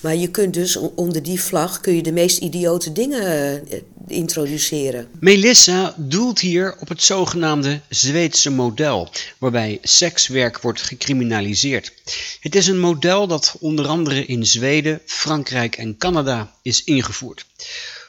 Maar 0.01 0.15
je 0.15 0.31
kunt 0.31 0.53
dus 0.53 0.75
onder 0.75 1.23
die 1.23 1.41
vlag 1.41 1.81
kun 1.81 1.95
je 1.95 2.03
de 2.03 2.11
meest 2.11 2.37
idiote 2.37 2.91
dingen 2.91 3.63
uh, 3.71 3.79
introduceren. 4.07 5.07
Melissa 5.19 5.93
doelt 5.97 6.39
hier 6.39 6.75
op 6.79 6.87
het 6.87 7.03
zogenaamde 7.03 7.79
Zweedse 7.89 8.51
model, 8.51 9.09
waarbij 9.37 9.77
sekswerk 9.81 10.61
wordt 10.61 10.81
gecriminaliseerd. 10.81 11.93
Het 12.39 12.55
is 12.55 12.67
een 12.67 12.79
model 12.79 13.27
dat 13.27 13.55
onder 13.59 13.87
andere 13.87 14.25
in 14.25 14.45
Zweden, 14.45 15.01
Frankrijk 15.05 15.77
en 15.77 15.97
Canada 15.97 16.51
is 16.61 16.83
ingevoerd. 16.83 17.45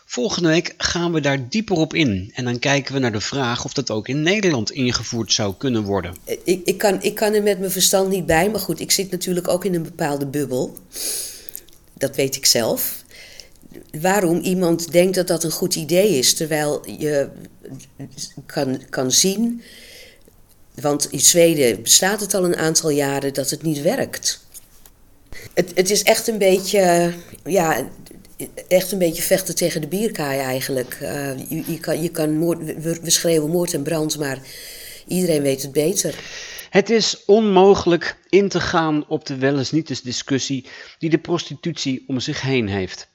Volgende 0.06 0.48
week 0.48 0.74
gaan 0.76 1.12
we 1.12 1.20
daar 1.20 1.48
dieper 1.48 1.76
op 1.76 1.94
in 1.94 2.30
en 2.34 2.44
dan 2.44 2.58
kijken 2.58 2.94
we 2.94 3.00
naar 3.00 3.12
de 3.12 3.20
vraag 3.20 3.64
of 3.64 3.72
dat 3.72 3.90
ook 3.90 4.08
in 4.08 4.22
Nederland 4.22 4.70
ingevoerd 4.70 5.32
zou 5.32 5.54
kunnen 5.58 5.82
worden. 5.82 6.14
Ik, 6.44 6.60
ik, 6.64 6.78
kan, 6.78 7.02
ik 7.02 7.14
kan 7.14 7.34
er 7.34 7.42
met 7.42 7.58
mijn 7.58 7.70
verstand 7.70 8.08
niet 8.08 8.26
bij, 8.26 8.50
maar 8.50 8.60
goed, 8.60 8.80
ik 8.80 8.90
zit 8.90 9.10
natuurlijk 9.10 9.48
ook 9.48 9.64
in 9.64 9.74
een 9.74 9.82
bepaalde 9.82 10.26
bubbel 10.26 10.76
dat 12.02 12.16
weet 12.16 12.36
ik 12.36 12.46
zelf. 12.46 13.04
Waarom 14.00 14.40
iemand 14.40 14.92
denkt 14.92 15.14
dat 15.14 15.26
dat 15.26 15.44
een 15.44 15.50
goed 15.50 15.74
idee 15.74 16.18
is, 16.18 16.34
terwijl 16.34 16.90
je 16.98 17.28
kan, 18.46 18.82
kan 18.90 19.12
zien, 19.12 19.62
want 20.74 21.10
in 21.10 21.20
Zweden 21.20 21.82
bestaat 21.82 22.20
het 22.20 22.34
al 22.34 22.44
een 22.44 22.56
aantal 22.56 22.90
jaren 22.90 23.34
dat 23.34 23.50
het 23.50 23.62
niet 23.62 23.82
werkt. 23.82 24.46
Het, 25.54 25.70
het 25.74 25.90
is 25.90 26.02
echt 26.02 26.28
een 26.28 26.38
beetje, 26.38 27.12
ja, 27.44 27.90
echt 28.68 28.92
een 28.92 28.98
beetje 28.98 29.22
vechten 29.22 29.54
tegen 29.54 29.80
de 29.80 29.86
bierkaai 29.86 30.40
eigenlijk. 30.40 30.96
Je, 31.48 31.62
je, 31.66 31.80
kan, 31.80 32.02
je 32.02 32.08
kan 32.08 32.36
moord, 32.36 32.58
we, 32.64 32.98
we 33.02 33.10
schreeuwen 33.10 33.50
moord 33.50 33.74
en 33.74 33.82
brand, 33.82 34.18
maar 34.18 34.38
iedereen 35.06 35.42
weet 35.42 35.62
het 35.62 35.72
beter. 35.72 36.14
Het 36.72 36.90
is 36.90 37.24
onmogelijk 37.24 38.18
in 38.28 38.48
te 38.48 38.60
gaan 38.60 39.06
op 39.08 39.26
de 39.26 39.36
wel 39.36 39.58
eens 39.58 39.70
niet 39.70 40.04
discussie 40.04 40.66
die 40.98 41.10
de 41.10 41.18
prostitutie 41.18 42.04
om 42.06 42.20
zich 42.20 42.40
heen 42.40 42.68
heeft. 42.68 43.10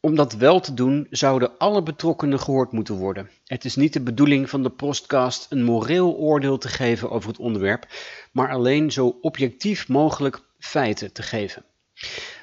Om 0.00 0.14
dat 0.14 0.32
wel 0.32 0.60
te 0.60 0.74
doen, 0.74 1.06
zouden 1.10 1.58
alle 1.58 1.82
betrokkenen 1.82 2.40
gehoord 2.40 2.72
moeten 2.72 2.94
worden. 2.94 3.30
Het 3.44 3.64
is 3.64 3.76
niet 3.76 3.92
de 3.92 4.00
bedoeling 4.00 4.50
van 4.50 4.62
de 4.62 4.70
podcast 4.70 5.46
een 5.50 5.62
moreel 5.62 6.16
oordeel 6.16 6.58
te 6.58 6.68
geven 6.68 7.10
over 7.10 7.28
het 7.28 7.38
onderwerp, 7.38 7.86
maar 8.32 8.50
alleen 8.50 8.92
zo 8.92 9.18
objectief 9.20 9.88
mogelijk 9.88 10.40
feiten 10.58 11.12
te 11.12 11.22
geven. 11.22 11.64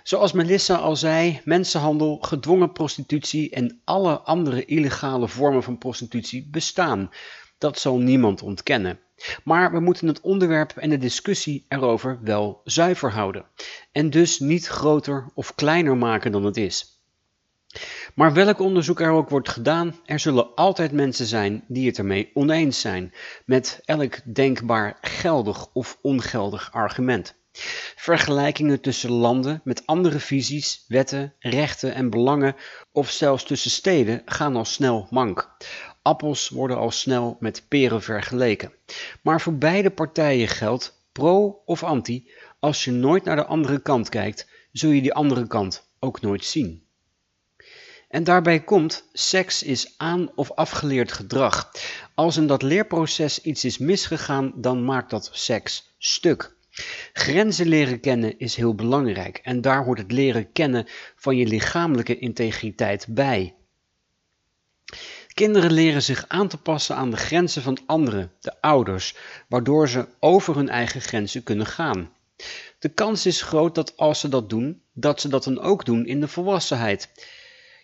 Zoals 0.04 0.32
Melissa 0.32 0.76
al 0.76 0.96
zei, 0.96 1.42
mensenhandel, 1.46 2.18
gedwongen 2.22 2.72
prostitutie 2.72 3.50
en 3.50 3.82
alle 3.84 4.20
andere 4.20 4.66
illegale 4.66 5.28
vormen 5.28 5.64
van 5.64 5.78
prostitutie 5.78 6.48
bestaan. 6.52 7.10
Dat 7.58 7.80
zal 7.80 7.98
niemand 7.98 8.42
ontkennen. 8.42 9.00
Maar 9.44 9.72
we 9.72 9.80
moeten 9.80 10.08
het 10.08 10.22
onderwerp 10.22 10.72
en 10.72 10.90
de 10.90 10.98
discussie 10.98 11.66
erover 11.68 12.20
wel 12.22 12.62
zuiver 12.64 13.12
houden. 13.12 13.46
En 13.92 14.10
dus 14.10 14.40
niet 14.40 14.68
groter 14.68 15.26
of 15.34 15.56
kleiner 15.56 15.98
maken 15.98 16.32
dan 16.32 16.46
het 16.46 16.58
is. 16.58 17.00
Maar 18.16 18.34
welk 18.34 18.60
onderzoek 18.60 19.00
er 19.00 19.12
ook 19.12 19.30
wordt 19.30 19.50
gedaan, 19.50 19.96
er 20.06 20.20
zullen 20.20 20.56
altijd 20.56 20.92
mensen 20.92 21.26
zijn 21.26 21.64
die 21.68 21.88
het 21.88 21.98
ermee 21.98 22.32
oneens 22.34 22.82
zijn 22.82 23.14
met 23.46 23.82
elk 23.86 24.36
denkbaar 24.36 24.98
geldig 25.02 25.68
of 25.74 25.98
ongeldig 26.02 26.72
argument. 26.72 27.36
Vergelijkingen 27.96 28.82
tussen 28.82 29.12
landen 29.12 29.62
met 29.64 29.86
andere 29.86 30.20
visies, 30.20 30.86
wetten, 30.88 31.34
rechten 31.40 31.94
en 31.94 32.10
belangen 32.10 32.56
of 32.92 33.10
zelfs 33.10 33.44
tussen 33.44 33.72
steden 33.72 34.22
gaan 34.26 34.56
al 34.56 34.66
snel 34.66 35.08
mank. 35.10 35.50
Appels 36.02 36.50
worden 36.50 36.78
al 36.78 36.92
snel 36.92 37.38
met 37.40 37.66
peren 37.68 38.02
vergeleken. 38.02 38.74
Maar 39.22 39.42
voor 39.42 39.58
beide 39.58 39.90
partijen 39.90 40.48
geldt, 40.48 41.04
pro 41.12 41.62
of 41.66 41.84
anti, 41.84 42.32
als 42.60 42.84
je 42.84 42.92
nooit 42.92 43.24
naar 43.24 43.36
de 43.36 43.46
andere 43.46 43.82
kant 43.82 44.10
kijkt, 44.10 44.48
zul 44.72 44.90
je 44.90 45.02
die 45.02 45.14
andere 45.14 45.48
kant 45.48 45.90
ook 46.00 46.22
nooit 46.22 46.46
zien. 46.46 46.84
En 48.10 48.24
daarbij 48.24 48.64
komt, 48.64 49.10
seks 49.14 49.64
is 49.64 49.94
aan- 49.98 50.32
of 50.36 50.52
afgeleerd 50.52 51.12
gedrag. 51.12 51.72
Als 52.16 52.38
in 52.38 52.48
dat 52.48 52.62
leerproces 52.62 53.42
iets 53.42 53.66
is 53.66 53.78
misgegaan, 53.78 54.54
dan 54.56 54.86
maakt 54.86 55.10
dat 55.10 55.30
seks 55.34 55.94
stuk. 55.98 56.56
Grenzen 57.14 57.68
leren 57.68 58.00
kennen 58.00 58.40
is 58.40 58.56
heel 58.56 58.76
belangrijk 58.76 59.38
en 59.38 59.62
daar 59.62 59.84
hoort 59.84 59.98
het 59.98 60.12
leren 60.12 60.52
kennen 60.52 60.86
van 61.16 61.38
je 61.38 61.48
lichamelijke 61.48 62.18
integriteit 62.18 63.06
bij. 63.10 63.56
Kinderen 65.34 65.72
leren 65.72 66.04
zich 66.04 66.26
aan 66.28 66.48
te 66.48 66.58
passen 66.58 66.96
aan 66.96 67.12
de 67.12 67.18
grenzen 67.18 67.62
van 67.62 67.78
anderen, 67.86 68.32
de 68.40 68.62
ouders, 68.62 69.16
waardoor 69.48 69.90
ze 69.90 70.08
over 70.20 70.56
hun 70.56 70.70
eigen 70.70 71.02
grenzen 71.02 71.44
kunnen 71.44 71.66
gaan. 71.66 72.12
De 72.80 72.90
kans 72.90 73.26
is 73.26 73.42
groot 73.42 73.76
dat 73.76 73.98
als 73.98 74.20
ze 74.20 74.30
dat 74.30 74.50
doen, 74.50 74.82
dat 74.94 75.22
ze 75.22 75.28
dat 75.28 75.44
dan 75.44 75.60
ook 75.60 75.86
doen 75.86 76.06
in 76.06 76.20
de 76.20 76.28
volwassenheid. 76.28 77.10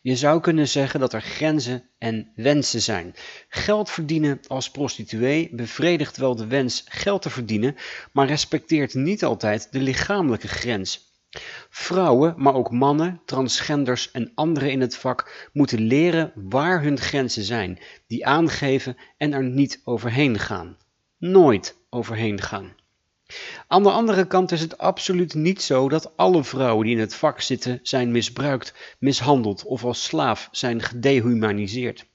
Je 0.02 0.16
zou 0.16 0.42
kunnen 0.42 0.68
zeggen 0.68 1.00
dat 1.00 1.14
er 1.14 1.22
grenzen 1.22 1.90
en 1.98 2.32
wensen 2.36 2.82
zijn. 2.82 3.16
Geld 3.50 3.90
verdienen 3.90 4.40
als 4.48 4.72
prostituee 4.72 5.50
bevredigt 5.52 6.18
wel 6.18 6.36
de 6.36 6.48
wens 6.48 6.84
geld 6.88 7.22
te 7.22 7.30
verdienen, 7.30 7.76
maar 8.12 8.28
respecteert 8.28 8.94
niet 8.94 9.24
altijd 9.24 9.68
de 9.72 9.80
lichamelijke 9.80 10.48
grens. 10.48 11.07
Vrouwen, 11.70 12.34
maar 12.38 12.54
ook 12.54 12.72
mannen, 12.72 13.22
transgenders 13.26 14.12
en 14.12 14.32
anderen 14.36 14.72
in 14.72 14.82
het 14.82 14.96
vak 14.98 15.50
moeten 15.54 15.80
leren 15.80 16.32
waar 16.36 16.82
hun 16.82 17.00
grenzen 17.00 17.44
zijn, 17.44 17.80
die 18.08 18.26
aangeven 18.26 18.98
en 19.18 19.34
er 19.34 19.44
niet 19.44 19.82
overheen 19.84 20.40
gaan. 20.40 20.78
Nooit 21.18 21.78
overheen 21.90 22.42
gaan. 22.42 22.76
Aan 23.68 23.84
de 23.84 23.92
andere 23.92 24.28
kant 24.28 24.52
is 24.52 24.62
het 24.62 24.78
absoluut 24.78 25.34
niet 25.34 25.62
zo 25.62 25.90
dat 25.90 26.18
alle 26.18 26.44
vrouwen 26.44 26.86
die 26.86 26.96
in 26.96 27.02
het 27.02 27.16
vak 27.16 27.42
zitten 27.42 27.80
zijn 27.84 28.12
misbruikt, 28.12 28.96
mishandeld 29.00 29.64
of 29.64 29.84
als 29.84 30.04
slaaf 30.04 30.48
zijn 30.52 30.82
gedehumaniseerd. 30.82 32.06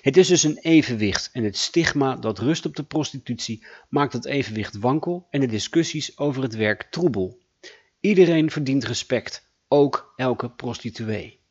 Het 0.00 0.16
is 0.16 0.28
dus 0.28 0.42
een 0.42 0.58
evenwicht 0.58 1.30
en 1.32 1.44
het 1.44 1.56
stigma 1.56 2.16
dat 2.16 2.38
rust 2.38 2.66
op 2.66 2.76
de 2.76 2.82
prostitutie 2.82 3.66
maakt 3.88 4.12
dat 4.12 4.24
evenwicht 4.24 4.78
wankel 4.78 5.26
en 5.30 5.40
de 5.40 5.46
discussies 5.46 6.18
over 6.18 6.42
het 6.42 6.54
werk 6.54 6.86
troebel. 6.90 7.41
Iedereen 8.02 8.50
verdient 8.50 8.84
respect, 8.84 9.48
ook 9.68 10.12
elke 10.16 10.50
prostituee. 10.50 11.41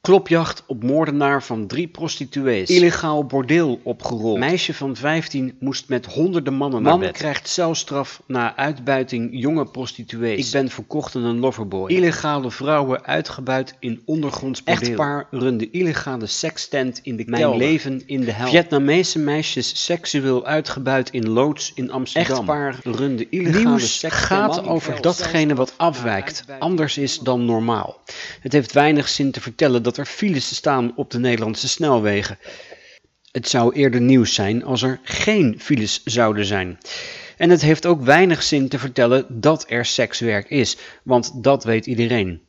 Klopjacht 0.00 0.62
op 0.66 0.82
moordenaar 0.82 1.42
van 1.42 1.66
drie 1.66 1.86
prostituees. 1.88 2.68
Illegaal 2.68 3.24
bordeel 3.24 3.80
opgerold. 3.82 4.38
Meisje 4.38 4.74
van 4.74 4.96
15 4.96 5.56
moest 5.58 5.88
met 5.88 6.06
honderden 6.06 6.54
mannen 6.54 6.82
naar 6.82 6.92
Man 6.92 7.00
bed. 7.00 7.12
krijgt 7.12 7.48
celstraf 7.48 8.22
na 8.26 8.56
uitbuiting 8.56 9.28
jonge 9.32 9.64
prostituees. 9.64 10.46
Ik 10.46 10.52
ben 10.52 10.68
verkocht 10.68 11.16
aan 11.16 11.24
een 11.24 11.38
loverboy. 11.38 11.90
Illegale 11.90 12.50
vrouwen 12.50 13.04
uitgebuit 13.04 13.74
in 13.78 14.02
ondergronds 14.04 14.62
bordeel. 14.62 14.88
Echtpaar 14.88 15.26
runde 15.30 15.70
illegale 15.70 16.26
sekstent 16.26 17.00
in 17.02 17.16
de 17.16 17.24
Mijn 17.26 17.42
kelder. 17.42 17.58
leven 17.58 18.02
in 18.06 18.20
de 18.20 18.32
hel. 18.32 18.48
Vietnamese 18.48 19.18
meisjes 19.18 19.84
seksueel 19.84 20.46
uitgebuit 20.46 21.10
in 21.10 21.28
loods 21.28 21.72
in 21.74 21.90
Amsterdam. 21.90 22.36
Echtpaar 22.36 22.78
runde 22.82 23.28
illegale 23.28 23.64
Nieuws 23.64 24.04
gaat 24.08 24.66
over 24.66 25.00
datgene 25.00 25.54
wat 25.54 25.74
afwijkt, 25.76 26.44
anders 26.58 26.98
is 26.98 27.18
dan 27.18 27.44
normaal. 27.44 28.00
Het 28.40 28.52
heeft 28.52 28.72
weinig 28.72 29.08
zin 29.08 29.30
te 29.30 29.40
vertellen 29.40 29.82
dat 29.82 29.89
er 29.98 30.06
files 30.06 30.54
staan 30.54 30.92
op 30.96 31.10
de 31.10 31.18
Nederlandse 31.18 31.68
snelwegen. 31.68 32.38
Het 33.30 33.48
zou 33.48 33.74
eerder 33.74 34.00
nieuws 34.00 34.34
zijn 34.34 34.64
als 34.64 34.82
er 34.82 35.00
geen 35.02 35.60
files 35.60 36.02
zouden 36.04 36.44
zijn. 36.44 36.78
En 37.36 37.50
het 37.50 37.60
heeft 37.60 37.86
ook 37.86 38.02
weinig 38.02 38.42
zin 38.42 38.68
te 38.68 38.78
vertellen 38.78 39.40
dat 39.40 39.64
er 39.68 39.84
sekswerk 39.84 40.50
is, 40.50 40.76
want 41.04 41.42
dat 41.42 41.64
weet 41.64 41.86
iedereen. 41.86 42.42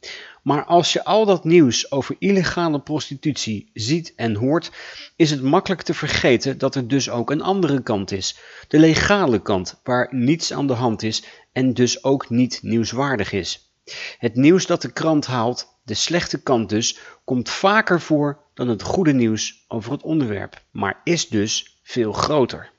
Maar 0.44 0.66
als 0.66 0.94
je 0.94 1.04
al 1.04 1.26
dat 1.26 1.44
nieuws 1.44 1.92
over 1.92 2.16
illegale 2.20 2.82
prostitutie 2.82 3.70
ziet 3.74 4.14
en 4.16 4.36
hoort, 4.36 4.72
is 5.16 5.32
het 5.32 5.42
makkelijk 5.42 5.82
te 5.82 5.94
vergeten 5.94 6.58
dat 6.58 6.76
er 6.76 6.88
dus 6.88 7.10
ook 7.10 7.32
een 7.32 7.42
andere 7.42 7.82
kant 7.82 8.12
is. 8.12 8.38
De 8.68 8.80
legale 8.80 9.42
kant, 9.42 9.80
waar 9.84 10.08
niets 10.12 10.54
aan 10.54 10.68
de 10.68 10.74
hand 10.74 11.04
is 11.04 11.24
en 11.52 11.74
dus 11.74 12.04
ook 12.04 12.30
niet 12.30 12.60
nieuwswaardig 12.62 13.32
is. 13.32 13.74
Het 14.18 14.36
nieuws 14.36 14.66
dat 14.66 14.82
de 14.82 14.92
krant 14.92 15.26
haalt, 15.26 15.80
de 15.92 15.98
slechte 15.98 16.42
kant 16.42 16.70
dus, 16.70 16.98
komt 17.24 17.50
vaker 17.50 18.02
voor 18.02 18.40
dan 18.54 18.68
het 18.68 18.82
goede 18.82 19.14
nieuws 19.14 19.66
over 19.68 19.92
het 19.92 20.02
onderwerp, 20.02 20.64
maar 20.72 21.02
is 21.04 21.28
dus 21.28 21.80
veel 21.84 22.14
groter. 22.14 22.72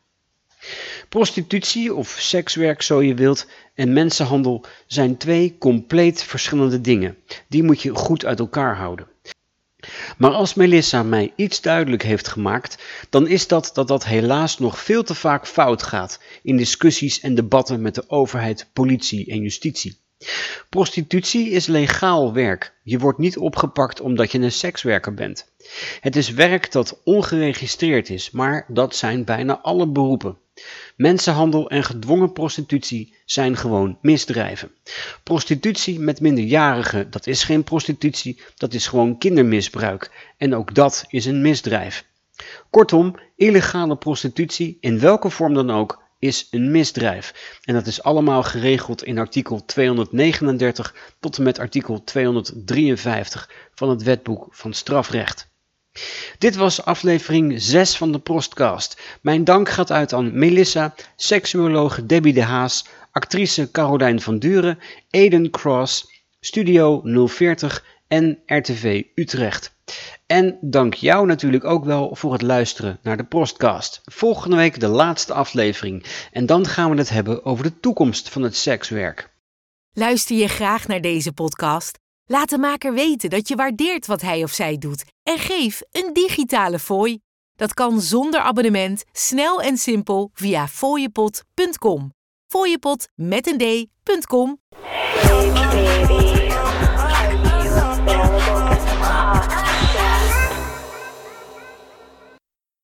Prostitutie 1.09 1.95
of 1.95 2.09
sekswerk, 2.09 2.83
zo 2.83 3.03
je 3.03 3.15
wilt, 3.15 3.47
en 3.75 3.93
mensenhandel 3.93 4.65
zijn 4.87 5.17
twee 5.17 5.59
compleet 5.59 6.23
verschillende 6.23 6.81
dingen. 6.81 7.17
Die 7.49 7.63
moet 7.63 7.83
je 7.83 7.95
goed 7.95 8.25
uit 8.25 8.39
elkaar 8.39 8.77
houden. 8.77 9.07
Maar 10.17 10.31
als 10.31 10.55
Melissa 10.55 11.03
mij 11.03 11.33
iets 11.37 11.61
duidelijk 11.61 12.03
heeft 12.03 12.29
gemaakt, 12.29 12.83
dan 13.11 13.29
is 13.29 13.47
dat 13.47 13.71
dat 13.75 13.89
dat 13.89 14.05
helaas 14.05 14.59
nog 14.59 14.79
veel 14.79 15.03
te 15.03 15.15
vaak 15.15 15.47
fout 15.47 15.83
gaat 15.83 16.21
in 16.43 16.57
discussies 16.57 17.21
en 17.21 17.35
debatten 17.35 17.83
met 17.83 17.95
de 17.95 18.05
overheid, 18.07 18.71
politie 18.73 19.27
en 19.31 19.41
justitie. 19.41 20.01
Prostitutie 20.69 21.51
is 21.51 21.67
legaal 21.67 22.33
werk. 22.33 22.75
Je 22.83 22.99
wordt 22.99 23.19
niet 23.19 23.39
opgepakt 23.39 24.01
omdat 24.01 24.33
je 24.33 24.39
een 24.39 24.53
sekswerker 24.53 25.15
bent. 25.15 25.53
Het 26.01 26.17
is 26.17 26.31
werk 26.31 26.73
dat 26.73 27.01
ongeregistreerd 27.05 28.11
is, 28.11 28.31
maar 28.31 28.65
dat 28.69 28.97
zijn 28.97 29.25
bijna 29.25 29.61
alle 29.61 29.87
beroepen. 29.87 30.37
Mensenhandel 30.97 31.71
en 31.71 31.85
gedwongen 31.85 32.33
prostitutie 32.33 33.15
zijn 33.25 33.57
gewoon 33.57 33.99
misdrijven. 34.01 34.71
Prostitutie 35.23 36.01
met 36.01 36.21
minderjarigen, 36.21 37.11
dat 37.11 37.27
is 37.27 37.45
geen 37.45 37.65
prostitutie, 37.65 38.41
dat 38.57 38.75
is 38.75 38.87
gewoon 38.87 39.19
kindermisbruik. 39.19 40.33
En 40.37 40.55
ook 40.55 40.75
dat 40.75 41.05
is 41.09 41.25
een 41.25 41.43
misdrijf. 41.43 42.05
Kortom, 42.71 43.15
illegale 43.37 43.97
prostitutie, 43.97 44.77
in 44.81 45.01
welke 45.01 45.31
vorm 45.31 45.55
dan 45.55 45.71
ook, 45.71 46.02
is 46.23 46.49
een 46.51 46.71
misdrijf. 46.71 47.59
En 47.65 47.75
dat 47.75 47.87
is 47.87 48.03
allemaal 48.03 48.43
geregeld 48.43 49.05
in 49.05 49.19
artikel 49.19 49.65
239 49.65 50.95
tot 51.21 51.37
en 51.37 51.43
met 51.43 51.59
artikel 51.59 52.05
253 52.05 53.51
van 53.75 53.91
het 53.91 54.03
wetboek 54.03 54.47
van 54.51 54.73
strafrecht. 54.73 55.49
Dit 56.39 56.57
was 56.57 56.85
aflevering 56.85 57.63
6 57.63 57.97
van 57.97 58.13
de 58.13 58.19
Prostcast. 58.19 59.01
Mijn 59.21 59.45
dank 59.45 59.69
gaat 59.69 59.91
uit 59.91 60.13
aan 60.13 60.39
Melissa, 60.39 60.95
seksuoloog 61.17 62.03
Debbie 62.05 62.33
de 62.33 62.43
Haas, 62.43 62.87
actrice 63.11 63.71
Carolijn 63.71 64.21
van 64.21 64.39
Duren, 64.39 64.79
Eden 65.11 65.51
Cross, 65.51 66.07
Studio 66.41 67.03
040 67.27 67.85
en 68.09 68.39
RTV 68.47 69.03
Utrecht. 69.15 69.75
En 70.33 70.59
dank 70.61 70.95
jou 70.95 71.27
natuurlijk 71.27 71.65
ook 71.65 71.85
wel 71.85 72.15
voor 72.15 72.33
het 72.33 72.43
luisteren 72.43 72.99
naar 73.03 73.17
de 73.17 73.25
Prostcast. 73.25 74.01
Volgende 74.05 74.57
week 74.57 74.81
de 74.81 74.89
laatste 74.89 75.33
aflevering 75.33 76.05
en 76.31 76.47
dan 76.47 76.67
gaan 76.67 76.91
we 76.91 76.97
het 76.97 77.09
hebben 77.09 77.45
over 77.45 77.65
de 77.65 77.81
toekomst 77.81 78.29
van 78.29 78.43
het 78.43 78.57
sekswerk. 78.57 79.31
Luister 79.93 80.37
je 80.37 80.49
graag 80.49 80.87
naar 80.87 81.01
deze 81.01 81.33
podcast? 81.33 81.99
Laat 82.25 82.51
de 82.51 82.59
maker 82.59 82.95
weten 82.95 83.31
dat 83.31 83.49
je 83.49 83.57
waardeert 83.57 84.07
wat 84.07 84.21
hij 84.21 84.43
of 84.43 84.51
zij 84.51 84.79
doet 84.79 85.05
en 85.23 85.39
geef 85.39 85.83
een 85.91 86.13
digitale 86.13 86.79
fooi. 86.79 87.19
Dat 87.55 87.75
kan 87.75 88.01
zonder 88.01 88.41
abonnement, 88.41 89.05
snel 89.13 89.63
en 89.63 89.77
simpel 89.77 90.31
via 90.35 90.69
fooiepot.com. 90.69 92.13
Fooiepot 92.47 93.09
met 93.15 93.47
een 93.47 93.59
d.com. 93.59 94.61